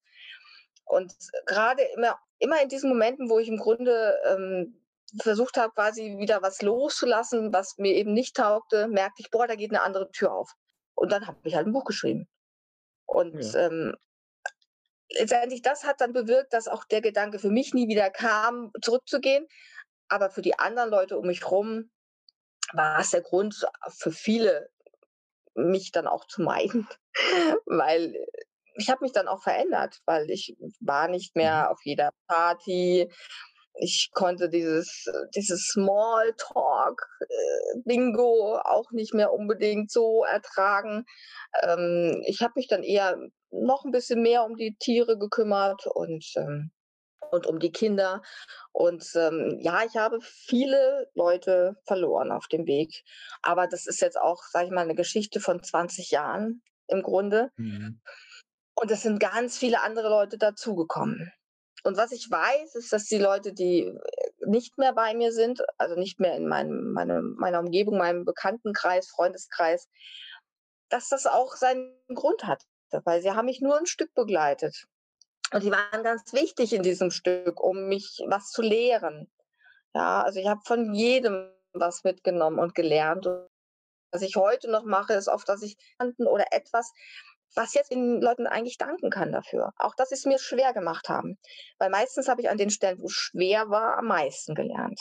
Und 0.85 1.12
gerade 1.46 1.83
immer, 1.96 2.18
immer 2.38 2.62
in 2.62 2.68
diesen 2.68 2.88
Momenten, 2.88 3.29
wo 3.29 3.38
ich 3.38 3.49
im 3.49 3.59
Grunde 3.59 4.18
ähm, 4.25 4.81
versucht 5.20 5.57
habe, 5.57 5.72
quasi 5.72 6.18
wieder 6.18 6.42
was 6.42 6.62
loszulassen, 6.62 7.53
was 7.53 7.77
mir 7.79 7.94
eben 7.94 8.12
nicht 8.12 8.37
taugte, 8.37 8.88
merkte 8.88 9.22
ich, 9.22 9.31
boah, 9.31 9.46
da 9.46 9.55
geht 9.55 9.70
eine 9.70 9.83
andere 9.83 10.11
Tür 10.11 10.33
auf. 10.33 10.53
Und 10.94 11.12
dann 11.12 11.27
habe 11.27 11.38
ich 11.44 11.55
halt 11.55 11.66
ein 11.66 11.72
Buch 11.72 11.85
geschrieben. 11.85 12.29
Und 13.07 13.40
ja. 13.40 13.66
ähm, 13.66 13.96
letztendlich 15.11 15.62
das 15.62 15.85
hat 15.85 16.01
dann 16.01 16.12
bewirkt, 16.12 16.53
dass 16.53 16.68
auch 16.68 16.85
der 16.85 17.01
Gedanke 17.01 17.38
für 17.38 17.51
mich 17.51 17.75
nie 17.75 17.88
wieder 17.88 18.11
kam, 18.11 18.72
zurückzugehen. 18.83 19.46
Aber 20.09 20.31
für 20.31 20.42
die 20.42 20.59
anderen 20.59 20.90
Leute 20.90 21.18
um 21.18 21.27
mich 21.27 21.42
herum 21.42 21.90
war 22.72 23.01
es 23.01 23.11
der 23.11 23.22
Grund 23.22 23.66
für 23.90 24.12
viele, 24.12 24.70
mich 25.57 25.92
dann 25.92 26.07
auch 26.07 26.27
zu 26.27 26.42
meiden, 26.42 26.88
weil 27.66 28.14
ich 28.77 28.90
habe 28.90 29.05
mich 29.05 29.12
dann 29.12 29.29
auch 29.29 29.42
verändert, 29.42 30.01
weil 30.05 30.31
ich 30.31 30.57
war 30.81 31.09
nicht 31.09 31.35
mehr 31.35 31.64
mhm. 31.64 31.73
auf 31.73 31.79
jeder 31.85 32.11
Party. 32.29 33.11
Ich 33.79 34.11
konnte 34.12 34.49
dieses, 34.49 35.05
dieses 35.35 35.69
Smalltalk 35.69 37.07
äh, 37.21 37.79
Bingo 37.85 38.59
auch 38.62 38.90
nicht 38.90 39.12
mehr 39.12 39.33
unbedingt 39.33 39.90
so 39.90 40.25
ertragen. 40.25 41.05
Ähm, 41.62 42.23
ich 42.27 42.40
habe 42.40 42.55
mich 42.57 42.69
dann 42.69 42.83
eher 42.83 43.19
noch 43.51 43.85
ein 43.85 43.92
bisschen 43.92 44.23
mehr 44.23 44.45
um 44.45 44.57
die 44.57 44.77
Tiere 44.79 45.19
gekümmert 45.19 45.87
und 45.87 46.25
ähm, 46.37 46.71
und 47.31 47.47
um 47.47 47.59
die 47.59 47.73
Kinder. 47.73 48.23
Und 48.73 49.11
ähm, 49.15 49.59
ja, 49.61 49.85
ich 49.85 49.97
habe 49.97 50.21
viele 50.21 51.11
Leute 51.15 51.77
verloren 51.85 52.33
auf 52.33 52.47
dem 52.49 52.67
Weg. 52.67 53.05
Aber 53.43 53.67
das 53.67 53.87
ist 53.87 54.01
jetzt 54.01 54.19
auch, 54.19 54.43
sage 54.45 54.67
ich 54.67 54.73
mal, 54.73 54.83
eine 54.83 54.95
Geschichte 54.95 55.41
von 55.41 55.62
20 55.62 56.11
Jahren 56.11 56.62
im 56.89 57.03
Grunde. 57.03 57.51
Mhm. 57.57 58.01
Und 58.75 58.91
es 58.91 59.03
sind 59.03 59.21
ganz 59.21 59.57
viele 59.57 59.81
andere 59.81 60.09
Leute 60.09 60.39
dazugekommen. 60.39 61.33
Und 61.87 61.97
was 61.97 62.11
ich 62.11 62.31
weiß, 62.31 62.75
ist, 62.75 62.93
dass 62.93 63.05
die 63.05 63.19
Leute, 63.19 63.53
die 63.53 63.97
nicht 64.45 64.77
mehr 64.77 64.93
bei 64.93 65.15
mir 65.15 65.33
sind, 65.33 65.62
also 65.79 65.95
nicht 65.95 66.19
mehr 66.19 66.37
in 66.37 66.49
meinem, 66.49 66.93
meine, 66.93 67.23
meiner 67.23 67.61
Umgebung, 67.61 67.97
meinem 67.97 68.25
Bekanntenkreis, 68.25 69.09
Freundeskreis, 69.09 69.89
dass 70.89 71.09
das 71.09 71.27
auch 71.27 71.55
seinen 71.55 71.97
Grund 72.12 72.45
hat. 72.45 72.65
Weil 73.05 73.23
sie 73.23 73.33
haben 73.33 73.47
mich 73.47 73.61
nur 73.61 73.79
ein 73.79 73.87
Stück 73.87 74.12
begleitet. 74.15 74.87
Und 75.53 75.63
die 75.63 75.71
waren 75.71 76.03
ganz 76.03 76.33
wichtig 76.33 76.73
in 76.73 76.83
diesem 76.83 77.11
Stück, 77.11 77.61
um 77.61 77.89
mich 77.89 78.23
was 78.27 78.51
zu 78.51 78.63
lehren. 78.63 79.31
Ja, 79.95 80.23
also 80.23 80.41
ich 80.41 80.47
habe 80.47 80.61
von 80.65 80.93
jedem 80.95 81.51
was 81.73 82.05
mitgenommen 82.05 82.59
und 82.59 82.75
gelernt. 82.75 83.27
Und 83.27 83.49
was 84.13 84.23
ich 84.23 84.37
heute 84.37 84.71
noch 84.71 84.85
mache, 84.85 85.15
ist 85.15 85.29
oft, 85.29 85.49
dass 85.49 85.63
ich 85.63 85.77
oder 86.19 86.47
etwas, 86.51 86.93
was 87.55 87.75
jetzt 87.75 87.91
den 87.91 88.21
Leuten 88.21 88.47
eigentlich 88.47 88.79
danken 88.79 89.11
kann 89.11 89.33
dafür. 89.33 89.73
Auch 89.79 89.95
dass 89.95 90.11
sie 90.11 90.17
es 90.17 90.27
mir 90.27 90.39
schwer 90.39 90.73
gemacht 90.73 91.09
haben. 91.09 91.39
Weil 91.79 91.91
meistens 91.91 92.29
habe 92.29 92.43
ich 92.43 92.51
an 92.51 92.59
den 92.59 92.71
Stellen, 92.71 92.99
wo 92.99 93.07
es 93.07 93.13
schwer 93.13 93.71
war, 93.71 93.99
am 93.99 94.07
meisten 94.07 94.55
gelernt. 94.55 95.01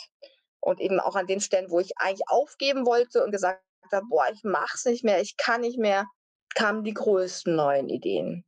Und 0.59 0.79
eben 0.79 0.99
auch 0.99 1.15
an 1.15 1.27
den 1.27 1.41
Stellen, 1.41 1.69
wo 1.69 1.79
ich 1.79 1.91
eigentlich 1.97 2.27
aufgeben 2.27 2.85
wollte 2.85 3.23
und 3.23 3.31
gesagt 3.31 3.61
habe, 3.91 4.05
boah, 4.09 4.25
ich 4.33 4.43
mache 4.43 4.75
es 4.75 4.85
nicht 4.85 5.03
mehr, 5.03 5.21
ich 5.21 5.37
kann 5.37 5.61
nicht 5.61 5.77
mehr, 5.77 6.05
kamen 6.55 6.83
die 6.83 6.93
größten 6.93 7.55
neuen 7.55 7.89
Ideen. 7.89 8.45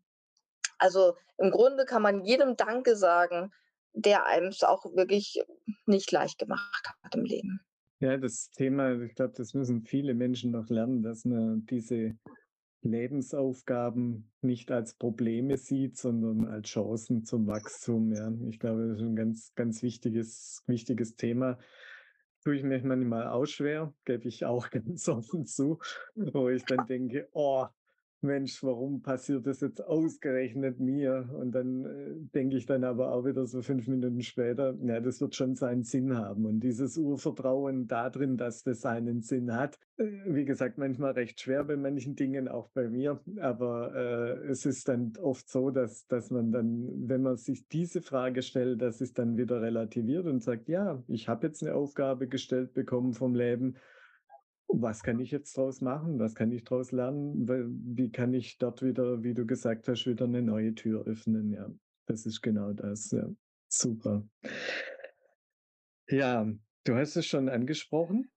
Also 0.78 1.16
im 1.38 1.52
Grunde 1.52 1.86
kann 1.86 2.02
man 2.02 2.24
jedem 2.24 2.56
Danke 2.56 2.96
sagen, 2.96 3.52
der 3.94 4.26
einem 4.26 4.48
es 4.48 4.64
auch 4.64 4.86
wirklich 4.96 5.42
nicht 5.86 6.12
leicht 6.12 6.40
gemacht 6.40 6.88
hat 7.04 7.16
im 7.16 7.26
Leben. 7.26 7.62
Ja, 8.00 8.18
das 8.18 8.52
Thema, 8.52 9.02
ich 9.02 9.16
glaube, 9.16 9.34
das 9.36 9.54
müssen 9.56 9.82
viele 9.82 10.14
Menschen 10.14 10.52
noch 10.52 10.70
lernen, 10.70 11.02
dass 11.02 11.26
man 11.26 11.66
diese 11.66 12.16
Lebensaufgaben 12.82 14.32
nicht 14.42 14.72
als 14.72 14.94
Probleme 14.94 15.58
sieht, 15.58 15.98
sondern 15.98 16.46
als 16.46 16.70
Chancen 16.70 17.26
zum 17.26 17.48
Wachstum. 17.48 18.14
Ja, 18.14 18.32
ich 18.48 18.60
glaube, 18.60 18.88
das 18.88 18.98
ist 18.98 19.04
ein 19.04 19.16
ganz, 19.16 19.54
ganz 19.56 19.82
wichtiges, 19.82 20.64
wichtiges 20.68 21.16
Thema. 21.16 21.58
Tue 22.44 22.56
ich 22.56 22.64
mir 22.64 22.82
manchmal 22.84 23.28
auch 23.28 23.46
schwer, 23.46 23.94
gebe 24.06 24.28
ich 24.28 24.46
auch 24.46 24.70
ganz 24.72 25.10
offen 25.10 25.46
zu, 25.46 25.80
wo 26.16 26.50
ich 26.50 26.64
dann 26.66 26.86
denke, 26.86 27.28
oh, 27.34 27.66
Mensch, 28.28 28.64
warum 28.64 29.02
passiert 29.02 29.48
das 29.48 29.62
jetzt 29.62 29.84
ausgerechnet 29.84 30.80
mir? 30.80 31.30
Und 31.40 31.54
dann 31.54 31.86
äh, 31.86 32.14
denke 32.36 32.58
ich 32.58 32.66
dann 32.66 32.84
aber 32.84 33.12
auch 33.12 33.26
wieder 33.26 33.46
so 33.48 33.62
fünf 33.62 33.88
Minuten 33.88 34.22
später, 34.22 34.76
ja, 34.84 35.00
das 35.00 35.20
wird 35.20 35.36
schon 35.36 35.56
seinen 35.56 35.84
Sinn 35.84 36.16
haben. 36.16 36.46
Und 36.46 36.60
dieses 36.60 36.98
Urvertrauen 36.98 37.88
darin, 37.88 38.38
dass 38.38 38.64
das 38.64 38.82
seinen 38.82 39.22
Sinn 39.22 39.56
hat, 39.56 39.80
äh, 39.98 40.06
wie 40.26 40.46
gesagt, 40.46 40.78
manchmal 40.78 41.14
recht 41.14 41.42
schwer 41.42 41.64
bei 41.64 41.76
manchen 41.76 42.16
Dingen, 42.16 42.48
auch 42.48 42.70
bei 42.70 42.88
mir. 42.88 43.20
Aber 43.40 43.96
äh, 43.96 44.48
es 44.48 44.66
ist 44.66 44.88
dann 44.88 45.14
oft 45.20 45.50
so, 45.50 45.72
dass, 45.72 46.06
dass 46.08 46.30
man 46.30 46.52
dann, 46.52 47.10
wenn 47.10 47.24
man 47.24 47.38
sich 47.38 47.68
diese 47.68 48.02
Frage 48.02 48.44
stellt, 48.44 48.82
dass 48.82 49.02
es 49.02 49.14
dann 49.14 49.38
wieder 49.38 49.62
relativiert 49.62 50.28
und 50.28 50.44
sagt, 50.44 50.70
ja, 50.70 51.04
ich 51.08 51.28
habe 51.28 51.48
jetzt 51.48 51.64
eine 51.64 51.74
Aufgabe 51.74 52.28
gestellt 52.28 52.74
bekommen 52.74 53.14
vom 53.14 53.34
Leben 53.34 53.76
was 54.68 55.04
kann 55.04 55.20
ich 55.20 55.32
jetzt 55.32 55.58
draus 55.58 55.82
machen? 55.82 56.20
Was 56.20 56.36
kann 56.36 56.52
ich 56.52 56.64
draus 56.64 56.92
lernen? 56.92 57.48
Wie 57.96 58.12
kann 58.12 58.34
ich 58.34 58.58
dort 58.58 58.84
wieder, 58.84 59.24
wie 59.24 59.34
du 59.34 59.46
gesagt 59.46 59.88
hast, 59.88 60.06
wieder 60.06 60.26
eine 60.26 60.42
neue 60.42 60.76
Tür 60.76 61.06
öffnen? 61.06 61.52
Ja, 61.52 61.70
das 62.06 62.26
ist 62.26 62.42
genau 62.42 62.74
das. 62.74 63.12
Ja, 63.12 63.30
super. 63.70 64.28
Ja, 66.10 66.48
du 66.84 66.96
hast 66.96 67.16
es 67.16 67.26
schon 67.26 67.50
angesprochen. 67.50 68.30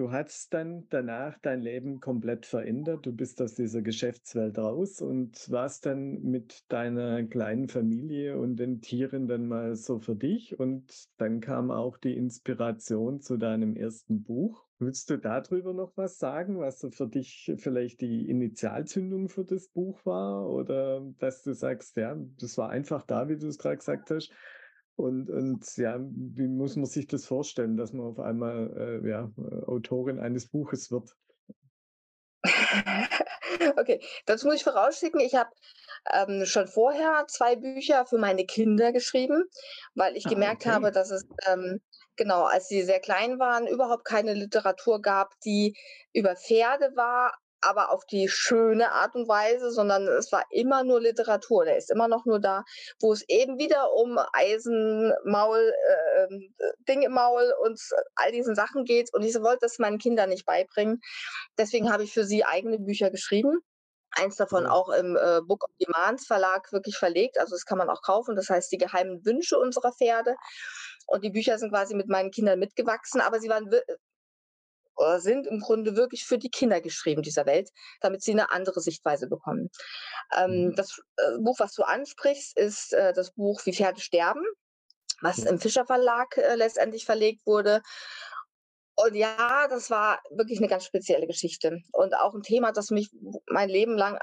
Du 0.00 0.10
hast 0.10 0.54
dann 0.54 0.86
danach 0.88 1.38
dein 1.42 1.60
Leben 1.60 2.00
komplett 2.00 2.46
verändert. 2.46 3.04
Du 3.04 3.12
bist 3.12 3.42
aus 3.42 3.54
dieser 3.54 3.82
Geschäftswelt 3.82 4.56
raus 4.56 5.02
und 5.02 5.50
warst 5.50 5.84
dann 5.84 6.22
mit 6.22 6.64
deiner 6.68 7.22
kleinen 7.24 7.68
Familie 7.68 8.38
und 8.38 8.56
den 8.56 8.80
Tieren 8.80 9.28
dann 9.28 9.46
mal 9.46 9.76
so 9.76 9.98
für 9.98 10.16
dich. 10.16 10.58
Und 10.58 10.90
dann 11.18 11.40
kam 11.40 11.70
auch 11.70 11.98
die 11.98 12.16
Inspiration 12.16 13.20
zu 13.20 13.36
deinem 13.36 13.76
ersten 13.76 14.22
Buch. 14.22 14.64
Willst 14.78 15.10
du 15.10 15.18
darüber 15.18 15.74
noch 15.74 15.92
was 15.96 16.18
sagen, 16.18 16.58
was 16.58 16.78
so 16.78 16.90
für 16.90 17.06
dich 17.06 17.52
vielleicht 17.58 18.00
die 18.00 18.26
Initialzündung 18.30 19.28
für 19.28 19.44
das 19.44 19.68
Buch 19.68 20.06
war? 20.06 20.48
Oder 20.48 21.06
dass 21.18 21.42
du 21.42 21.52
sagst, 21.52 21.98
ja, 21.98 22.16
das 22.40 22.56
war 22.56 22.70
einfach 22.70 23.02
da, 23.02 23.28
wie 23.28 23.36
du 23.36 23.48
es 23.48 23.58
gerade 23.58 23.76
gesagt 23.76 24.10
hast. 24.10 24.32
Und, 24.96 25.30
und 25.30 25.76
ja, 25.76 25.98
wie 26.00 26.48
muss 26.48 26.76
man 26.76 26.86
sich 26.86 27.06
das 27.06 27.24
vorstellen, 27.24 27.76
dass 27.76 27.92
man 27.92 28.06
auf 28.06 28.18
einmal 28.18 29.00
äh, 29.02 29.08
ja, 29.08 29.30
Autorin 29.66 30.18
eines 30.18 30.48
Buches 30.48 30.90
wird? 30.90 31.16
okay, 33.76 34.00
das 34.26 34.44
muss 34.44 34.56
ich 34.56 34.64
vorausschicken. 34.64 35.20
Ich 35.20 35.34
habe 35.34 35.50
ähm, 36.12 36.44
schon 36.44 36.66
vorher 36.66 37.24
zwei 37.28 37.56
Bücher 37.56 38.06
für 38.06 38.18
meine 38.18 38.44
Kinder 38.44 38.92
geschrieben, 38.92 39.44
weil 39.94 40.16
ich 40.16 40.26
ah, 40.26 40.30
gemerkt 40.30 40.62
okay. 40.62 40.74
habe, 40.74 40.90
dass 40.90 41.10
es 41.10 41.26
ähm, 41.46 41.80
genau, 42.16 42.44
als 42.44 42.68
sie 42.68 42.82
sehr 42.82 43.00
klein 43.00 43.38
waren, 43.38 43.66
überhaupt 43.66 44.04
keine 44.04 44.34
Literatur 44.34 45.00
gab, 45.00 45.38
die 45.40 45.76
über 46.12 46.36
Pferde 46.36 46.92
war, 46.94 47.34
aber 47.60 47.90
auf 47.90 48.04
die 48.06 48.28
schöne 48.28 48.92
Art 48.92 49.14
und 49.14 49.28
Weise, 49.28 49.70
sondern 49.70 50.06
es 50.08 50.32
war 50.32 50.44
immer 50.50 50.84
nur 50.84 51.00
Literatur. 51.00 51.64
Der 51.64 51.76
ist 51.76 51.90
immer 51.90 52.08
noch 52.08 52.24
nur 52.24 52.40
da, 52.40 52.64
wo 53.00 53.12
es 53.12 53.24
eben 53.28 53.58
wieder 53.58 53.92
um 53.92 54.18
Eisenmaul, 54.32 55.72
äh, 55.88 56.28
Ding 56.88 57.02
im 57.02 57.12
Maul 57.12 57.52
und 57.62 57.80
all 58.14 58.32
diesen 58.32 58.54
Sachen 58.54 58.84
geht. 58.84 59.12
Und 59.12 59.22
ich 59.22 59.34
wollte 59.40 59.60
das 59.62 59.78
meinen 59.78 59.98
Kindern 59.98 60.30
nicht 60.30 60.46
beibringen. 60.46 61.00
Deswegen 61.58 61.92
habe 61.92 62.04
ich 62.04 62.12
für 62.12 62.24
sie 62.24 62.44
eigene 62.44 62.78
Bücher 62.78 63.10
geschrieben. 63.10 63.60
Eins 64.12 64.36
davon 64.36 64.66
auch 64.66 64.88
im 64.88 65.16
äh, 65.16 65.40
Book 65.46 65.64
of 65.64 65.70
Demands 65.80 66.26
Verlag 66.26 66.72
wirklich 66.72 66.96
verlegt. 66.96 67.38
Also 67.38 67.54
das 67.54 67.64
kann 67.64 67.78
man 67.78 67.88
auch 67.90 68.02
kaufen. 68.02 68.34
Das 68.34 68.48
heißt, 68.48 68.72
die 68.72 68.78
geheimen 68.78 69.24
Wünsche 69.24 69.58
unserer 69.58 69.92
Pferde. 69.92 70.34
Und 71.06 71.24
die 71.24 71.30
Bücher 71.30 71.58
sind 71.58 71.70
quasi 71.70 71.94
mit 71.94 72.08
meinen 72.08 72.30
Kindern 72.30 72.58
mitgewachsen, 72.58 73.20
aber 73.20 73.40
sie 73.40 73.48
waren 73.48 73.70
oder 75.00 75.20
sind 75.20 75.46
im 75.46 75.60
Grunde 75.60 75.96
wirklich 75.96 76.24
für 76.24 76.38
die 76.38 76.50
Kinder 76.50 76.80
geschrieben 76.80 77.22
dieser 77.22 77.46
Welt, 77.46 77.70
damit 78.00 78.22
sie 78.22 78.32
eine 78.32 78.52
andere 78.52 78.80
Sichtweise 78.80 79.26
bekommen. 79.28 79.70
Ähm, 80.36 80.66
mhm. 80.66 80.74
das 80.76 81.00
äh, 81.16 81.38
Buch, 81.38 81.58
was 81.58 81.74
du 81.74 81.82
ansprichst, 81.82 82.56
ist 82.56 82.92
äh, 82.92 83.12
das 83.12 83.32
Buch 83.32 83.64
Wie 83.64 83.72
Pferde 83.72 84.00
sterben, 84.00 84.44
was 85.22 85.38
im 85.38 85.58
Fischer 85.58 85.86
Verlag 85.86 86.36
äh, 86.36 86.54
letztendlich 86.54 87.04
verlegt 87.04 87.46
wurde. 87.46 87.82
Und 88.96 89.14
ja, 89.14 89.66
das 89.68 89.90
war 89.90 90.20
wirklich 90.30 90.58
eine 90.58 90.68
ganz 90.68 90.84
spezielle 90.84 91.26
Geschichte 91.26 91.80
und 91.92 92.14
auch 92.14 92.34
ein 92.34 92.42
Thema, 92.42 92.70
das 92.70 92.90
mich 92.90 93.08
mein 93.46 93.70
Leben 93.70 93.96
lang 93.96 94.18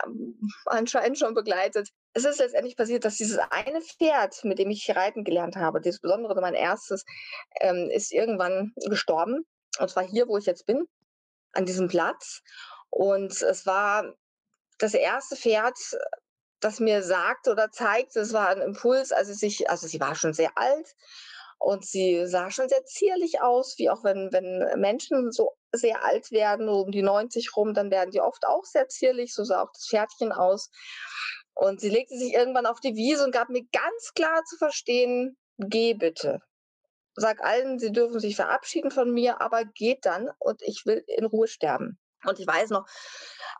anscheinend 0.65 1.17
schon 1.17 1.33
begleitet. 1.33 1.89
Es 2.13 2.25
ist 2.25 2.39
letztendlich 2.39 2.75
passiert, 2.75 3.03
dass 3.03 3.15
dieses 3.15 3.39
eine 3.49 3.81
Pferd, 3.81 4.43
mit 4.43 4.59
dem 4.59 4.69
ich 4.69 4.95
reiten 4.95 5.23
gelernt 5.23 5.55
habe, 5.55 5.81
das 5.81 5.99
Besondere, 5.99 6.39
mein 6.41 6.53
erstes, 6.53 7.05
ähm, 7.59 7.89
ist 7.89 8.11
irgendwann 8.13 8.73
gestorben. 8.87 9.45
Und 9.79 9.89
zwar 9.89 10.03
hier, 10.03 10.27
wo 10.27 10.37
ich 10.37 10.45
jetzt 10.45 10.65
bin, 10.65 10.87
an 11.53 11.65
diesem 11.65 11.87
Platz. 11.87 12.41
Und 12.89 13.41
es 13.41 13.65
war 13.65 14.13
das 14.77 14.93
erste 14.93 15.35
Pferd, 15.35 15.77
das 16.59 16.79
mir 16.79 17.03
sagte 17.03 17.51
oder 17.51 17.71
zeigte, 17.71 18.19
es 18.19 18.33
war 18.33 18.49
ein 18.49 18.61
Impuls, 18.61 19.11
also 19.11 19.33
sich, 19.33 19.69
also 19.69 19.87
sie 19.87 19.99
war 19.99 20.15
schon 20.15 20.33
sehr 20.33 20.57
alt 20.57 20.95
und 21.59 21.85
sie 21.85 22.25
sah 22.27 22.51
schon 22.51 22.69
sehr 22.69 22.83
zierlich 22.85 23.41
aus, 23.41 23.75
wie 23.77 23.89
auch 23.89 24.03
wenn, 24.03 24.31
wenn 24.31 24.79
Menschen 24.79 25.31
so 25.31 25.51
sehr 25.71 26.03
alt 26.03 26.31
werden, 26.31 26.69
um 26.69 26.91
die 26.91 27.01
90 27.01 27.55
rum, 27.55 27.73
dann 27.73 27.91
werden 27.91 28.11
die 28.11 28.21
oft 28.21 28.45
auch 28.45 28.63
sehr 28.63 28.87
zierlich, 28.87 29.33
so 29.33 29.43
sah 29.43 29.61
auch 29.61 29.71
das 29.73 29.87
Pferdchen 29.87 30.31
aus. 30.31 30.69
Und 31.53 31.81
sie 31.81 31.89
legte 31.89 32.17
sich 32.17 32.33
irgendwann 32.33 32.67
auf 32.67 32.79
die 32.79 32.95
Wiese 32.95 33.23
und 33.23 33.31
gab 33.31 33.49
mir 33.49 33.63
ganz 33.71 34.13
klar 34.13 34.43
zu 34.45 34.57
verstehen, 34.57 35.37
geh 35.57 35.93
bitte 35.95 36.41
sag 37.17 37.43
allen, 37.43 37.79
sie 37.79 37.91
dürfen 37.91 38.19
sich 38.19 38.35
verabschieden 38.35 38.91
von 38.91 39.11
mir, 39.11 39.41
aber 39.41 39.65
geht 39.65 40.05
dann 40.05 40.29
und 40.39 40.61
ich 40.61 40.85
will 40.85 41.03
in 41.07 41.25
Ruhe 41.25 41.47
sterben. 41.47 41.99
Und 42.25 42.39
ich 42.39 42.47
weiß 42.47 42.69
noch, 42.71 42.85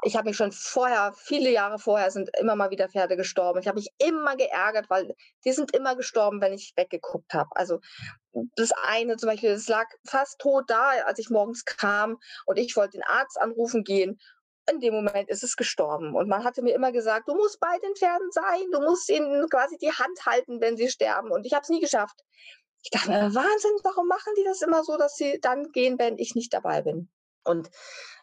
ich 0.04 0.16
habe 0.16 0.30
mich 0.30 0.38
schon 0.38 0.52
vorher, 0.52 1.14
viele 1.14 1.52
Jahre 1.52 1.80
vorher, 1.80 2.12
sind 2.12 2.30
immer 2.40 2.56
mal 2.56 2.70
wieder 2.70 2.90
Pferde 2.90 3.16
gestorben. 3.16 3.60
Ich 3.60 3.68
habe 3.68 3.80
mich 3.80 3.90
immer 3.98 4.36
geärgert, 4.36 4.90
weil 4.90 5.16
die 5.44 5.52
sind 5.52 5.76
immer 5.76 5.96
gestorben, 5.96 6.42
wenn 6.42 6.54
ich 6.54 6.74
weggeguckt 6.76 7.34
habe. 7.34 7.50
Also 7.52 7.80
das 8.56 8.72
eine 8.84 9.18
zum 9.18 9.30
Beispiel, 9.30 9.52
es 9.52 9.68
lag 9.68 9.88
fast 10.06 10.40
tot 10.40 10.66
da, 10.68 10.90
als 11.06 11.20
ich 11.20 11.30
morgens 11.30 11.66
kam 11.66 12.18
und 12.46 12.58
ich 12.58 12.76
wollte 12.76 12.98
den 12.98 13.04
Arzt 13.04 13.40
anrufen 13.40 13.84
gehen. 13.84 14.20
In 14.70 14.82
dem 14.82 14.94
Moment 14.94 15.30
ist 15.30 15.44
es 15.44 15.56
gestorben. 15.56 16.14
Und 16.14 16.28
man 16.28 16.44
hatte 16.44 16.62
mir 16.62 16.76
immer 16.76 16.92
gesagt, 16.92 17.30
du 17.30 17.36
musst 17.36 17.60
bei 17.60 17.78
den 17.80 17.96
Pferden 17.96 18.30
sein, 18.32 18.66
du 18.72 18.82
musst 18.82 19.10
ihnen 19.10 19.48
quasi 19.50 19.78
die 19.78 19.92
Hand 19.92 20.26
halten, 20.26 20.60
wenn 20.62 20.78
sie 20.78 20.90
sterben. 20.90 21.32
Und 21.32 21.46
ich 21.46 21.54
habe 21.54 21.64
es 21.64 21.70
nie 21.70 21.80
geschafft. 21.80 22.20
Ich 22.88 22.92
dachte 22.92 23.10
mir, 23.10 23.36
Wahnsinn, 23.36 23.78
warum 23.84 24.08
machen 24.08 24.32
die 24.38 24.46
das 24.46 24.62
immer 24.62 24.82
so, 24.82 24.96
dass 24.96 25.16
sie 25.16 25.40
dann 25.42 25.74
gehen, 25.74 26.00
wenn 26.00 26.18
ich 26.18 26.36
nicht 26.36 26.54
dabei 26.54 26.82
bin? 26.82 27.10
Und 27.44 27.70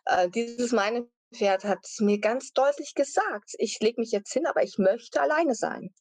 äh, 0.07 0.31
dieses 0.31 0.73
meine 0.73 1.07
Pferd 1.35 1.65
hat 1.65 1.87
mir 1.99 2.19
ganz 2.19 2.53
deutlich 2.53 2.95
gesagt, 2.95 3.51
ich 3.59 3.79
lege 3.81 4.01
mich 4.01 4.11
jetzt 4.11 4.33
hin, 4.33 4.47
aber 4.47 4.63
ich 4.63 4.79
möchte 4.79 5.21
alleine 5.21 5.55
sein. 5.55 5.95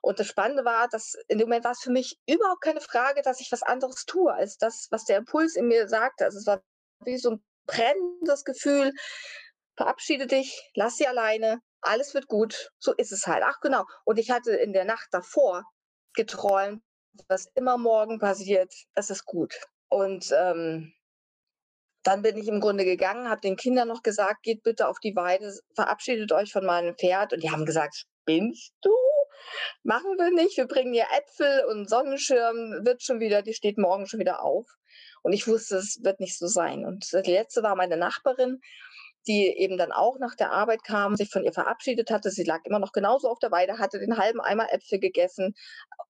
Und 0.00 0.20
das 0.20 0.26
Spannende 0.26 0.64
war, 0.64 0.88
dass 0.88 1.16
in 1.28 1.36
dem 1.36 1.48
Moment 1.48 1.66
war 1.66 1.72
es 1.72 1.82
für 1.82 1.90
mich 1.90 2.18
überhaupt 2.26 2.62
keine 2.62 2.80
Frage, 2.80 3.20
dass 3.20 3.40
ich 3.40 3.52
was 3.52 3.62
anderes 3.62 4.06
tue, 4.06 4.32
als 4.32 4.56
das, 4.56 4.88
was 4.90 5.04
der 5.04 5.18
Impuls 5.18 5.54
in 5.54 5.66
mir 5.66 5.86
sagte. 5.86 6.24
Also 6.24 6.38
es 6.38 6.46
war 6.46 6.62
wie 7.04 7.18
so 7.18 7.32
ein 7.32 7.44
brennendes 7.66 8.44
Gefühl, 8.44 8.92
verabschiede 9.76 10.26
dich, 10.26 10.70
lass 10.74 10.96
sie 10.96 11.06
alleine, 11.06 11.58
alles 11.82 12.14
wird 12.14 12.26
gut, 12.26 12.70
so 12.78 12.94
ist 12.94 13.12
es 13.12 13.26
halt. 13.26 13.44
Ach 13.46 13.60
genau. 13.60 13.84
Und 14.06 14.18
ich 14.18 14.30
hatte 14.30 14.52
in 14.52 14.72
der 14.72 14.86
Nacht 14.86 15.08
davor 15.10 15.64
geträumt, 16.14 16.82
was 17.28 17.46
immer 17.54 17.78
morgen 17.78 18.18
passiert, 18.18 18.72
das 18.94 19.10
ist 19.10 19.24
gut. 19.24 19.54
Und 19.88 20.32
ähm, 20.36 20.92
dann 22.02 22.22
bin 22.22 22.36
ich 22.36 22.48
im 22.48 22.60
Grunde 22.60 22.84
gegangen, 22.84 23.28
habe 23.28 23.40
den 23.40 23.56
Kindern 23.56 23.88
noch 23.88 24.02
gesagt, 24.02 24.42
geht 24.42 24.62
bitte 24.62 24.88
auf 24.88 24.98
die 24.98 25.14
Weide, 25.14 25.52
verabschiedet 25.74 26.32
euch 26.32 26.52
von 26.52 26.64
meinem 26.64 26.96
Pferd. 26.96 27.32
Und 27.32 27.42
die 27.42 27.50
haben 27.50 27.66
gesagt, 27.66 28.06
spinnst 28.22 28.74
du? 28.82 28.90
Machen 29.82 30.16
wir 30.18 30.30
nicht. 30.30 30.56
Wir 30.56 30.66
bringen 30.66 30.94
ihr 30.94 31.06
Äpfel 31.16 31.64
und 31.68 31.88
Sonnenschirm, 31.88 32.84
wird 32.84 33.02
schon 33.02 33.20
wieder, 33.20 33.42
die 33.42 33.54
steht 33.54 33.78
morgen 33.78 34.06
schon 34.06 34.20
wieder 34.20 34.42
auf. 34.42 34.66
Und 35.22 35.32
ich 35.32 35.46
wusste, 35.46 35.76
es 35.76 36.02
wird 36.02 36.20
nicht 36.20 36.38
so 36.38 36.46
sein. 36.46 36.84
Und 36.84 37.12
die 37.12 37.32
letzte 37.32 37.62
war 37.62 37.76
meine 37.76 37.96
Nachbarin, 37.96 38.60
die 39.26 39.46
eben 39.46 39.78
dann 39.78 39.92
auch 39.92 40.18
nach 40.18 40.34
der 40.34 40.52
Arbeit 40.52 40.82
kam, 40.84 41.16
sich 41.16 41.30
von 41.30 41.44
ihr 41.44 41.52
verabschiedet 41.52 42.10
hatte. 42.10 42.30
Sie 42.30 42.44
lag 42.44 42.60
immer 42.64 42.78
noch 42.78 42.92
genauso 42.92 43.28
auf 43.28 43.38
der 43.38 43.50
Weide, 43.50 43.78
hatte 43.78 43.98
den 43.98 44.18
halben 44.18 44.40
Eimer 44.40 44.72
Äpfel 44.72 44.98
gegessen 44.98 45.54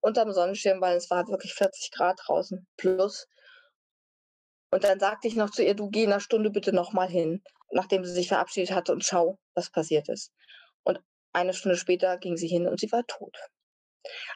unterm 0.00 0.32
Sonnenschirm, 0.32 0.80
weil 0.80 0.96
es 0.96 1.10
war 1.10 1.28
wirklich 1.28 1.54
40 1.54 1.92
Grad 1.92 2.20
draußen 2.24 2.66
plus. 2.76 3.28
Und 4.70 4.84
dann 4.84 4.98
sagte 4.98 5.28
ich 5.28 5.36
noch 5.36 5.50
zu 5.50 5.62
ihr, 5.62 5.74
du 5.74 5.90
geh 5.90 6.04
in 6.04 6.12
einer 6.12 6.20
Stunde 6.20 6.50
bitte 6.50 6.72
nochmal 6.72 7.08
hin, 7.08 7.42
nachdem 7.70 8.04
sie 8.04 8.12
sich 8.12 8.28
verabschiedet 8.28 8.74
hatte 8.74 8.92
und 8.92 9.04
schau, 9.04 9.38
was 9.54 9.70
passiert 9.70 10.08
ist. 10.08 10.32
Und 10.82 11.00
eine 11.32 11.54
Stunde 11.54 11.76
später 11.76 12.18
ging 12.18 12.36
sie 12.36 12.48
hin 12.48 12.66
und 12.66 12.80
sie 12.80 12.90
war 12.90 13.06
tot. 13.06 13.36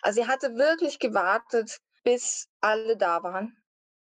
Also 0.02 0.22
sie 0.22 0.28
hatte 0.28 0.54
wirklich 0.56 0.98
gewartet, 0.98 1.78
bis 2.04 2.48
alle 2.60 2.96
da 2.96 3.22
waren 3.22 3.56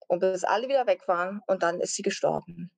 und 0.08 0.20
bis 0.20 0.44
alle 0.44 0.68
wieder 0.68 0.88
weg 0.88 1.08
waren 1.08 1.42
und 1.48 1.64
dann 1.64 1.80
ist 1.80 1.96
sie 1.96 2.02
gestorben. 2.02 2.72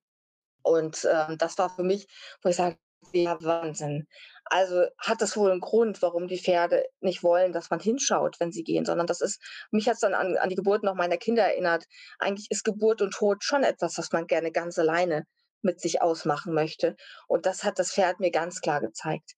Und 0.66 1.06
ähm, 1.08 1.38
das 1.38 1.56
war 1.58 1.70
für 1.70 1.84
mich, 1.84 2.08
wo 2.42 2.48
ich 2.48 2.56
sage, 2.56 2.76
ja, 3.12 3.38
Wahnsinn. 3.40 4.08
Also 4.46 4.86
hat 4.98 5.22
das 5.22 5.36
wohl 5.36 5.52
einen 5.52 5.60
Grund, 5.60 6.02
warum 6.02 6.26
die 6.26 6.38
Pferde 6.38 6.84
nicht 7.00 7.22
wollen, 7.22 7.52
dass 7.52 7.70
man 7.70 7.78
hinschaut, 7.78 8.40
wenn 8.40 8.50
sie 8.50 8.64
gehen, 8.64 8.84
sondern 8.84 9.06
das 9.06 9.20
ist, 9.20 9.40
mich 9.70 9.86
hat 9.86 9.94
es 9.94 10.00
dann 10.00 10.14
an, 10.14 10.36
an 10.36 10.48
die 10.48 10.56
Geburt 10.56 10.82
noch 10.82 10.96
meiner 10.96 11.18
Kinder 11.18 11.44
erinnert. 11.44 11.84
Eigentlich 12.18 12.50
ist 12.50 12.64
Geburt 12.64 13.00
und 13.00 13.12
Tod 13.12 13.44
schon 13.44 13.62
etwas, 13.62 13.96
was 13.96 14.10
man 14.10 14.26
gerne 14.26 14.50
ganz 14.50 14.76
alleine 14.78 15.24
mit 15.62 15.80
sich 15.80 16.02
ausmachen 16.02 16.52
möchte. 16.52 16.96
Und 17.28 17.46
das 17.46 17.62
hat 17.62 17.78
das 17.78 17.92
Pferd 17.92 18.18
mir 18.18 18.32
ganz 18.32 18.60
klar 18.60 18.80
gezeigt. 18.80 19.34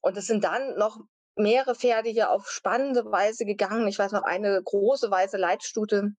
Und 0.00 0.16
es 0.16 0.26
sind 0.26 0.44
dann 0.44 0.76
noch 0.78 0.98
mehrere 1.36 1.74
Pferde 1.74 2.08
hier 2.08 2.30
auf 2.30 2.48
spannende 2.50 3.04
Weise 3.04 3.44
gegangen. 3.44 3.88
Ich 3.88 3.98
weiß 3.98 4.12
noch, 4.12 4.22
eine 4.22 4.62
große 4.62 5.10
weiße 5.10 5.36
Leitstute, 5.36 6.12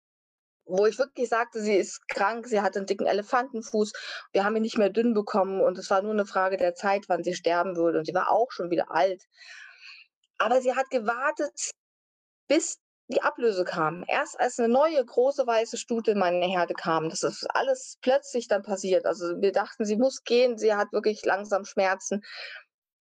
wo 0.67 0.85
ich 0.85 0.97
wirklich 0.99 1.29
sagte, 1.29 1.61
sie 1.61 1.75
ist 1.75 2.07
krank, 2.07 2.47
sie 2.47 2.61
hat 2.61 2.75
einen 2.75 2.85
dicken 2.85 3.07
Elefantenfuß, 3.07 3.93
wir 4.31 4.43
haben 4.43 4.55
ihn 4.55 4.61
nicht 4.61 4.77
mehr 4.77 4.89
dünn 4.89 5.13
bekommen 5.13 5.61
und 5.61 5.77
es 5.77 5.89
war 5.89 6.01
nur 6.01 6.11
eine 6.11 6.25
Frage 6.25 6.57
der 6.57 6.75
Zeit, 6.75 7.05
wann 7.07 7.23
sie 7.23 7.33
sterben 7.33 7.75
würde 7.75 7.99
und 7.99 8.05
sie 8.05 8.13
war 8.13 8.31
auch 8.31 8.51
schon 8.51 8.69
wieder 8.69 8.91
alt. 8.91 9.23
Aber 10.37 10.61
sie 10.61 10.75
hat 10.75 10.89
gewartet, 10.89 11.71
bis 12.47 12.79
die 13.09 13.21
Ablöse 13.21 13.63
kam. 13.63 14.03
Erst 14.07 14.39
als 14.39 14.59
eine 14.59 14.67
neue 14.67 15.03
große 15.03 15.47
weiße 15.47 15.77
Stute 15.77 16.11
in 16.11 16.19
meine 16.19 16.45
Herde 16.45 16.73
kam, 16.73 17.09
das 17.09 17.23
ist 17.23 17.45
alles 17.51 17.97
plötzlich 18.01 18.47
dann 18.47 18.63
passiert. 18.63 19.05
Also 19.05 19.41
wir 19.41 19.51
dachten, 19.51 19.85
sie 19.85 19.95
muss 19.95 20.23
gehen, 20.23 20.57
sie 20.57 20.73
hat 20.75 20.91
wirklich 20.91 21.23
langsam 21.25 21.63
Schmerzen. 21.65 22.23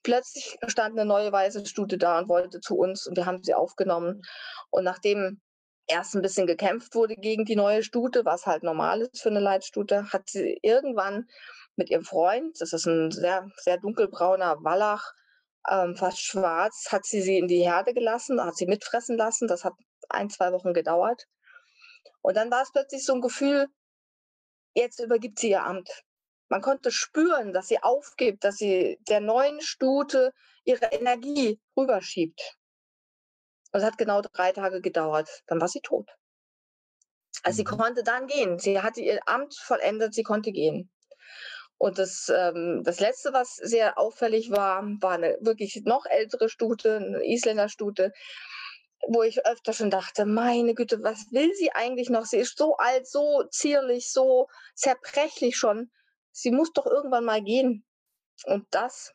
Plötzlich 0.04 0.56
stand 0.68 0.96
eine 0.96 1.04
neue 1.04 1.32
weiße 1.32 1.66
Stute 1.66 1.98
da 1.98 2.20
und 2.20 2.28
wollte 2.28 2.60
zu 2.60 2.76
uns 2.76 3.06
und 3.08 3.16
wir 3.16 3.26
haben 3.26 3.42
sie 3.42 3.54
aufgenommen. 3.54 4.22
Und 4.70 4.84
nachdem 4.84 5.40
erst 5.86 6.14
ein 6.14 6.22
bisschen 6.22 6.46
gekämpft 6.46 6.94
wurde 6.94 7.14
gegen 7.16 7.44
die 7.44 7.56
neue 7.56 7.82
Stute, 7.82 8.24
was 8.24 8.46
halt 8.46 8.62
normal 8.62 9.02
ist 9.02 9.22
für 9.22 9.30
eine 9.30 9.40
Leitstute, 9.40 10.12
hat 10.12 10.28
sie 10.28 10.58
irgendwann 10.62 11.28
mit 11.76 11.90
ihrem 11.90 12.04
Freund, 12.04 12.60
das 12.60 12.72
ist 12.72 12.86
ein 12.86 13.10
sehr, 13.10 13.48
sehr 13.58 13.78
dunkelbrauner 13.78 14.56
Wallach, 14.62 15.12
ähm, 15.68 15.96
fast 15.96 16.20
schwarz, 16.20 16.86
hat 16.90 17.04
sie 17.04 17.22
sie 17.22 17.38
in 17.38 17.48
die 17.48 17.62
Herde 17.64 17.92
gelassen, 17.94 18.42
hat 18.42 18.56
sie 18.56 18.66
mitfressen 18.66 19.16
lassen. 19.16 19.48
Das 19.48 19.64
hat 19.64 19.74
ein, 20.08 20.30
zwei 20.30 20.52
Wochen 20.52 20.72
gedauert. 20.72 21.26
Und 22.22 22.36
dann 22.36 22.50
war 22.50 22.62
es 22.62 22.72
plötzlich 22.72 23.04
so 23.04 23.14
ein 23.14 23.20
Gefühl, 23.20 23.68
jetzt 24.74 25.00
übergibt 25.00 25.38
sie 25.38 25.50
ihr 25.50 25.64
Amt. 25.64 26.02
Man 26.48 26.60
konnte 26.60 26.92
spüren, 26.92 27.52
dass 27.52 27.68
sie 27.68 27.82
aufgibt, 27.82 28.44
dass 28.44 28.56
sie 28.56 28.98
der 29.08 29.20
neuen 29.20 29.60
Stute 29.60 30.32
ihre 30.64 30.86
Energie 30.86 31.60
rüberschiebt. 31.76 32.56
Und 33.76 33.82
es 33.82 33.88
hat 33.88 33.98
genau 33.98 34.22
drei 34.22 34.52
Tage 34.52 34.80
gedauert. 34.80 35.28
Dann 35.48 35.60
war 35.60 35.68
sie 35.68 35.82
tot. 35.82 36.08
Also 37.42 37.56
mhm. 37.56 37.56
sie 37.58 37.64
konnte 37.64 38.02
dann 38.02 38.26
gehen. 38.26 38.58
Sie 38.58 38.80
hatte 38.80 39.02
ihr 39.02 39.20
Amt 39.26 39.54
vollendet, 39.54 40.14
sie 40.14 40.22
konnte 40.22 40.50
gehen. 40.50 40.90
Und 41.76 41.98
das, 41.98 42.32
ähm, 42.34 42.80
das 42.84 43.00
Letzte, 43.00 43.34
was 43.34 43.56
sehr 43.56 43.98
auffällig 43.98 44.50
war, 44.50 44.82
war 45.02 45.12
eine 45.12 45.36
wirklich 45.42 45.82
noch 45.84 46.06
ältere 46.06 46.48
Stute, 46.48 46.96
eine 46.96 47.22
Isländer-Stute, 47.22 48.14
wo 49.08 49.22
ich 49.22 49.44
öfter 49.44 49.74
schon 49.74 49.90
dachte, 49.90 50.24
meine 50.24 50.72
Güte, 50.72 51.02
was 51.02 51.26
will 51.30 51.52
sie 51.52 51.70
eigentlich 51.72 52.08
noch? 52.08 52.24
Sie 52.24 52.38
ist 52.38 52.56
so 52.56 52.78
alt, 52.78 53.06
so 53.06 53.44
zierlich, 53.50 54.10
so 54.10 54.46
zerbrechlich 54.74 55.58
schon. 55.58 55.90
Sie 56.32 56.50
muss 56.50 56.72
doch 56.72 56.86
irgendwann 56.86 57.26
mal 57.26 57.42
gehen. 57.42 57.84
Und 58.46 58.64
das 58.70 59.12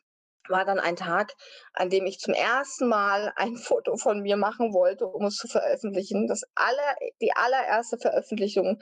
war 0.48 0.64
dann 0.64 0.78
ein 0.78 0.96
Tag, 0.96 1.34
an 1.72 1.90
dem 1.90 2.06
ich 2.06 2.18
zum 2.18 2.34
ersten 2.34 2.88
Mal 2.88 3.32
ein 3.36 3.56
Foto 3.56 3.96
von 3.96 4.20
mir 4.20 4.36
machen 4.36 4.72
wollte, 4.72 5.06
um 5.06 5.26
es 5.26 5.36
zu 5.36 5.48
veröffentlichen. 5.48 6.26
Das 6.26 6.42
aller, 6.54 6.96
die 7.20 7.32
allererste 7.34 7.98
Veröffentlichung 7.98 8.80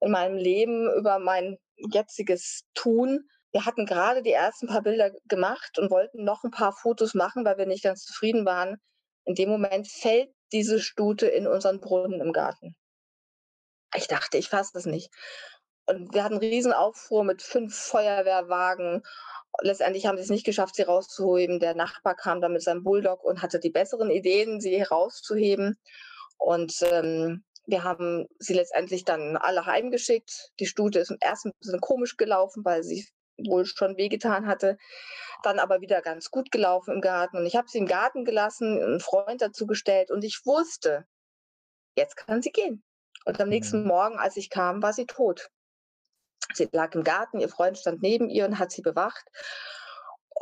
in 0.00 0.10
meinem 0.10 0.36
Leben 0.36 0.90
über 0.98 1.18
mein 1.18 1.58
jetziges 1.76 2.64
Tun. 2.74 3.28
Wir 3.52 3.64
hatten 3.64 3.86
gerade 3.86 4.22
die 4.22 4.32
ersten 4.32 4.66
paar 4.66 4.82
Bilder 4.82 5.10
gemacht 5.28 5.78
und 5.78 5.90
wollten 5.90 6.24
noch 6.24 6.44
ein 6.44 6.50
paar 6.50 6.72
Fotos 6.72 7.14
machen, 7.14 7.44
weil 7.44 7.58
wir 7.58 7.66
nicht 7.66 7.84
ganz 7.84 8.04
zufrieden 8.04 8.44
waren. 8.44 8.76
In 9.24 9.34
dem 9.34 9.48
Moment 9.48 9.88
fällt 9.88 10.30
diese 10.52 10.80
Stute 10.80 11.26
in 11.26 11.46
unseren 11.46 11.80
Brunnen 11.80 12.20
im 12.20 12.32
Garten. 12.32 12.76
Ich 13.94 14.08
dachte, 14.08 14.36
ich 14.36 14.48
fasse 14.48 14.72
das 14.74 14.84
nicht. 14.84 15.10
Und 15.86 16.12
wir 16.12 16.24
hatten 16.24 16.34
einen 16.34 16.50
Riesenaufruhr 16.50 17.24
mit 17.24 17.42
fünf 17.42 17.76
Feuerwehrwagen. 17.76 19.02
Letztendlich 19.62 20.06
haben 20.06 20.16
sie 20.18 20.24
es 20.24 20.30
nicht 20.30 20.44
geschafft, 20.44 20.74
sie 20.74 20.82
rauszuheben. 20.82 21.60
Der 21.60 21.74
Nachbar 21.74 22.16
kam 22.16 22.40
dann 22.40 22.52
mit 22.52 22.62
seinem 22.62 22.82
Bulldog 22.82 23.24
und 23.24 23.40
hatte 23.40 23.60
die 23.60 23.70
besseren 23.70 24.10
Ideen, 24.10 24.60
sie 24.60 24.82
rauszuheben. 24.82 25.78
Und 26.38 26.82
ähm, 26.82 27.44
wir 27.66 27.84
haben 27.84 28.26
sie 28.38 28.54
letztendlich 28.54 29.04
dann 29.04 29.36
alle 29.36 29.64
heimgeschickt. 29.64 30.52
Die 30.60 30.66
Stute 30.66 30.98
ist 30.98 31.14
erst 31.20 31.46
ein 31.46 31.52
bisschen 31.60 31.80
komisch 31.80 32.16
gelaufen, 32.16 32.64
weil 32.64 32.82
sie 32.82 33.06
wohl 33.38 33.64
schon 33.64 33.96
wehgetan 33.96 34.46
hatte. 34.46 34.78
Dann 35.42 35.58
aber 35.58 35.80
wieder 35.80 36.02
ganz 36.02 36.30
gut 36.30 36.50
gelaufen 36.50 36.94
im 36.94 37.00
Garten. 37.00 37.38
Und 37.38 37.46
ich 37.46 37.56
habe 37.56 37.68
sie 37.68 37.78
im 37.78 37.86
Garten 37.86 38.24
gelassen, 38.24 38.82
einen 38.82 39.00
Freund 39.00 39.40
dazu 39.40 39.66
gestellt 39.66 40.10
und 40.10 40.24
ich 40.24 40.42
wusste, 40.44 41.06
jetzt 41.96 42.16
kann 42.16 42.42
sie 42.42 42.52
gehen. 42.52 42.82
Und 43.24 43.40
am 43.40 43.48
nächsten 43.48 43.82
mhm. 43.82 43.88
Morgen, 43.88 44.18
als 44.18 44.36
ich 44.36 44.50
kam, 44.50 44.82
war 44.82 44.92
sie 44.92 45.06
tot. 45.06 45.50
Sie 46.54 46.68
lag 46.72 46.94
im 46.94 47.04
Garten, 47.04 47.40
ihr 47.40 47.48
Freund 47.48 47.78
stand 47.78 48.02
neben 48.02 48.28
ihr 48.28 48.46
und 48.46 48.58
hat 48.58 48.70
sie 48.70 48.82
bewacht. 48.82 49.24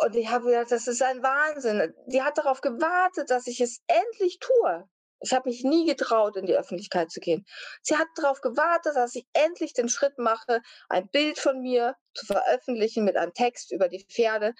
Und 0.04 0.16
ich 0.16 0.28
habe 0.28 0.46
gedacht, 0.46 0.72
das 0.72 0.87
ist 0.87 1.02
ein 1.02 1.22
Wahnsinn. 1.22 1.94
Die 2.07 2.22
hat 2.22 2.38
darauf 2.38 2.61
gewartet, 2.61 3.30
dass 3.30 3.46
ich 3.46 3.61
es 3.61 3.80
endlich 3.87 4.38
tue. 4.40 4.88
Ich 5.20 5.33
habe 5.33 5.48
mich 5.48 5.64
nie 5.64 5.87
getraut, 5.87 6.37
in 6.37 6.46
die 6.46 6.57
Öffentlichkeit 6.57 7.11
zu 7.11 7.20
gehen. 7.20 7.46
Sie 7.83 7.96
hat 7.96 8.09
darauf 8.16 8.40
gewartet, 8.40 8.96
dass 8.96 9.14
ich 9.14 9.26
endlich 9.33 9.72
den 9.72 9.88
Schritt 9.88 10.18
mache, 10.18 10.61
ein 10.88 11.09
Bild 11.09 11.38
von 11.38 11.61
mir 11.61 11.96
zu 12.12 12.26
veröffentlichen 12.26 13.04
mit 13.04 13.16
einem 13.16 13.33
Text 13.33 13.72
über 13.72 13.88
die 13.88 14.04
Pferde. 14.04 14.52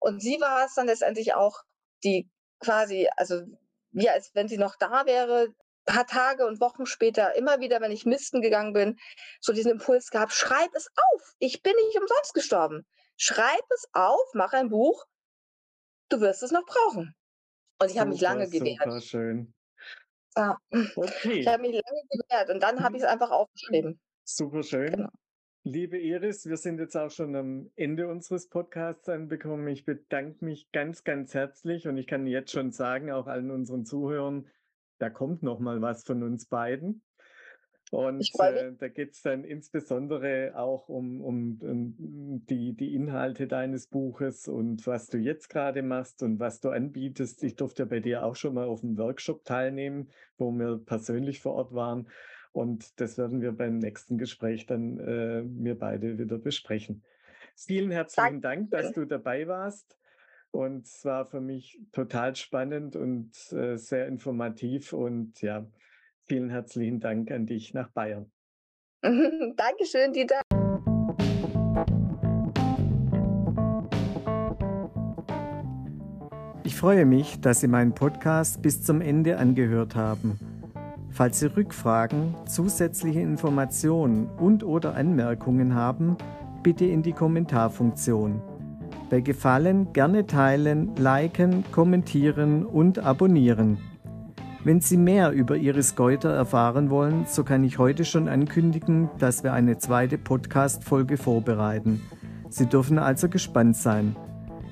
Und 0.00 0.20
sie 0.20 0.40
war 0.40 0.64
es 0.64 0.74
dann 0.74 0.86
letztendlich 0.86 1.34
auch, 1.34 1.62
die 2.02 2.30
quasi, 2.58 3.08
also 3.16 3.42
wie 3.92 4.08
als 4.08 4.30
wenn 4.34 4.48
sie 4.48 4.58
noch 4.58 4.76
da 4.76 5.06
wäre, 5.06 5.54
paar 5.84 6.06
Tage 6.06 6.46
und 6.46 6.60
Wochen 6.60 6.86
später, 6.86 7.34
immer 7.36 7.60
wieder, 7.60 7.80
wenn 7.80 7.92
ich 7.92 8.06
misten 8.06 8.40
gegangen 8.40 8.72
bin, 8.72 8.98
so 9.40 9.52
diesen 9.52 9.72
Impuls 9.72 10.10
gab, 10.10 10.32
schreib 10.32 10.70
es 10.74 10.88
auf, 10.96 11.34
ich 11.38 11.62
bin 11.62 11.74
nicht 11.86 12.00
umsonst 12.00 12.34
gestorben. 12.34 12.86
Schreib 13.16 13.64
es 13.70 13.86
auf, 13.92 14.34
mach 14.34 14.52
ein 14.52 14.70
Buch, 14.70 15.04
du 16.08 16.20
wirst 16.20 16.42
es 16.42 16.50
noch 16.50 16.64
brauchen. 16.64 17.14
Und 17.80 17.90
ich 17.90 17.98
habe 17.98 18.10
mich 18.10 18.20
lange 18.20 18.48
gewehrt. 18.48 18.82
Super 18.82 19.00
schön. 19.00 19.54
Ja. 20.36 20.58
Okay. 20.96 21.40
Ich 21.40 21.46
habe 21.46 21.62
mich 21.62 21.72
lange 21.72 22.02
gewehrt 22.10 22.50
und 22.50 22.62
dann 22.62 22.82
habe 22.82 22.90
mhm. 22.90 22.96
ich 22.96 23.02
es 23.02 23.08
einfach 23.08 23.30
aufgeschrieben. 23.30 24.00
Super 24.24 24.62
schön. 24.62 24.92
Genau. 24.92 25.10
Liebe 25.66 25.98
Iris, 25.98 26.46
wir 26.46 26.58
sind 26.58 26.78
jetzt 26.78 26.94
auch 26.94 27.10
schon 27.10 27.34
am 27.34 27.70
Ende 27.74 28.08
unseres 28.08 28.50
Podcasts 28.50 29.08
angekommen. 29.08 29.66
Ich 29.68 29.86
bedanke 29.86 30.44
mich 30.44 30.70
ganz, 30.72 31.04
ganz 31.04 31.32
herzlich 31.32 31.88
und 31.88 31.96
ich 31.96 32.06
kann 32.06 32.26
jetzt 32.26 32.52
schon 32.52 32.70
sagen, 32.70 33.10
auch 33.10 33.26
allen 33.26 33.50
unseren 33.50 33.86
Zuhörern, 33.86 34.46
da 34.98 35.10
kommt 35.10 35.42
noch 35.42 35.58
mal 35.58 35.80
was 35.82 36.04
von 36.04 36.22
uns 36.22 36.46
beiden. 36.46 37.02
Und 37.90 38.28
äh, 38.40 38.72
da 38.76 38.88
geht 38.88 39.12
es 39.12 39.22
dann 39.22 39.44
insbesondere 39.44 40.52
auch 40.56 40.88
um, 40.88 41.20
um, 41.20 41.58
um, 41.60 41.94
die, 42.46 42.72
die 42.72 42.94
Inhalte 42.94 43.46
deines 43.46 43.86
Buches 43.86 44.48
und 44.48 44.84
was 44.86 45.06
du 45.06 45.18
jetzt 45.18 45.48
gerade 45.48 45.82
machst 45.82 46.22
und 46.22 46.40
was 46.40 46.60
du 46.60 46.70
anbietest. 46.70 47.44
Ich 47.44 47.54
durfte 47.54 47.82
ja 47.82 47.88
bei 47.88 48.00
dir 48.00 48.24
auch 48.24 48.34
schon 48.34 48.54
mal 48.54 48.66
auf 48.66 48.82
einem 48.82 48.98
Workshop 48.98 49.44
teilnehmen, 49.44 50.08
wo 50.38 50.50
wir 50.50 50.78
persönlich 50.78 51.40
vor 51.40 51.54
Ort 51.54 51.74
waren. 51.74 52.08
Und 52.52 53.00
das 53.00 53.18
werden 53.18 53.40
wir 53.40 53.52
beim 53.52 53.78
nächsten 53.78 54.18
Gespräch 54.18 54.66
dann 54.66 54.98
äh, 54.98 55.42
wir 55.44 55.78
beide 55.78 56.18
wieder 56.18 56.38
besprechen. 56.38 57.04
Vielen 57.56 57.90
herzlichen 57.90 58.40
Dank, 58.40 58.70
dass 58.70 58.92
du 58.92 59.04
dabei 59.04 59.46
warst. 59.46 59.96
Und 60.54 60.86
es 60.86 61.04
war 61.04 61.26
für 61.26 61.40
mich 61.40 61.80
total 61.92 62.36
spannend 62.36 62.94
und 62.96 63.30
äh, 63.52 63.76
sehr 63.76 64.06
informativ. 64.06 64.92
Und 64.92 65.42
ja, 65.42 65.66
Vielen 66.26 66.48
herzlichen 66.48 67.00
Dank 67.00 67.30
an 67.30 67.44
dich 67.44 67.74
nach 67.74 67.90
Bayern. 67.90 68.30
Dankeschön, 69.02 70.14
Dieter. 70.14 70.40
Ich 76.64 76.76
freue 76.76 77.04
mich, 77.04 77.40
dass 77.42 77.60
Sie 77.60 77.68
meinen 77.68 77.94
Podcast 77.94 78.62
bis 78.62 78.82
zum 78.82 79.02
Ende 79.02 79.36
angehört 79.36 79.96
haben. 79.96 80.38
Falls 81.10 81.40
Sie 81.40 81.54
Rückfragen, 81.54 82.34
zusätzliche 82.46 83.20
Informationen 83.20 84.30
und/oder 84.38 84.94
Anmerkungen 84.94 85.74
haben, 85.74 86.16
bitte 86.62 86.86
in 86.86 87.02
die 87.02 87.12
Kommentarfunktion. 87.12 88.40
Bei 89.14 89.20
Gefallen 89.20 89.92
gerne 89.92 90.26
teilen, 90.26 90.96
liken, 90.96 91.62
kommentieren 91.70 92.66
und 92.66 92.98
abonnieren. 92.98 93.78
Wenn 94.64 94.80
Sie 94.80 94.96
mehr 94.96 95.30
über 95.30 95.56
Iris 95.56 95.94
Geuter 95.94 96.30
erfahren 96.30 96.90
wollen, 96.90 97.24
so 97.24 97.44
kann 97.44 97.62
ich 97.62 97.78
heute 97.78 98.04
schon 98.04 98.26
ankündigen, 98.26 99.08
dass 99.20 99.44
wir 99.44 99.52
eine 99.52 99.78
zweite 99.78 100.18
Podcast-Folge 100.18 101.16
vorbereiten. 101.16 102.02
Sie 102.48 102.66
dürfen 102.66 102.98
also 102.98 103.28
gespannt 103.28 103.76
sein. 103.76 104.16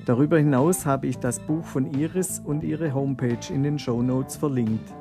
Darüber 0.05 0.37
hinaus 0.37 0.85
habe 0.85 1.07
ich 1.07 1.19
das 1.19 1.39
Buch 1.39 1.63
von 1.63 1.93
Iris 1.93 2.41
und 2.43 2.65
ihre 2.65 2.93
Homepage 2.93 3.47
in 3.49 3.63
den 3.63 3.79
Show 3.79 4.01
Notes 4.01 4.35
verlinkt. 4.35 4.93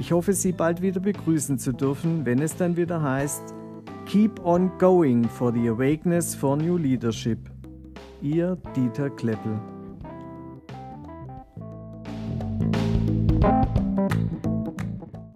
Ich 0.00 0.10
hoffe, 0.10 0.32
Sie 0.32 0.50
bald 0.50 0.82
wieder 0.82 0.98
begrüßen 0.98 1.56
zu 1.60 1.70
dürfen, 1.70 2.26
wenn 2.26 2.42
es 2.42 2.56
dann 2.56 2.76
wieder 2.76 3.00
heißt 3.00 3.54
Keep 4.06 4.44
on 4.44 4.72
going 4.78 5.22
for 5.22 5.52
the 5.52 5.68
awakeness 5.68 6.34
for 6.34 6.56
new 6.56 6.76
leadership. 6.76 7.48
Ihr 8.20 8.56
Dieter 8.74 9.10
Kleppel. 9.10 9.77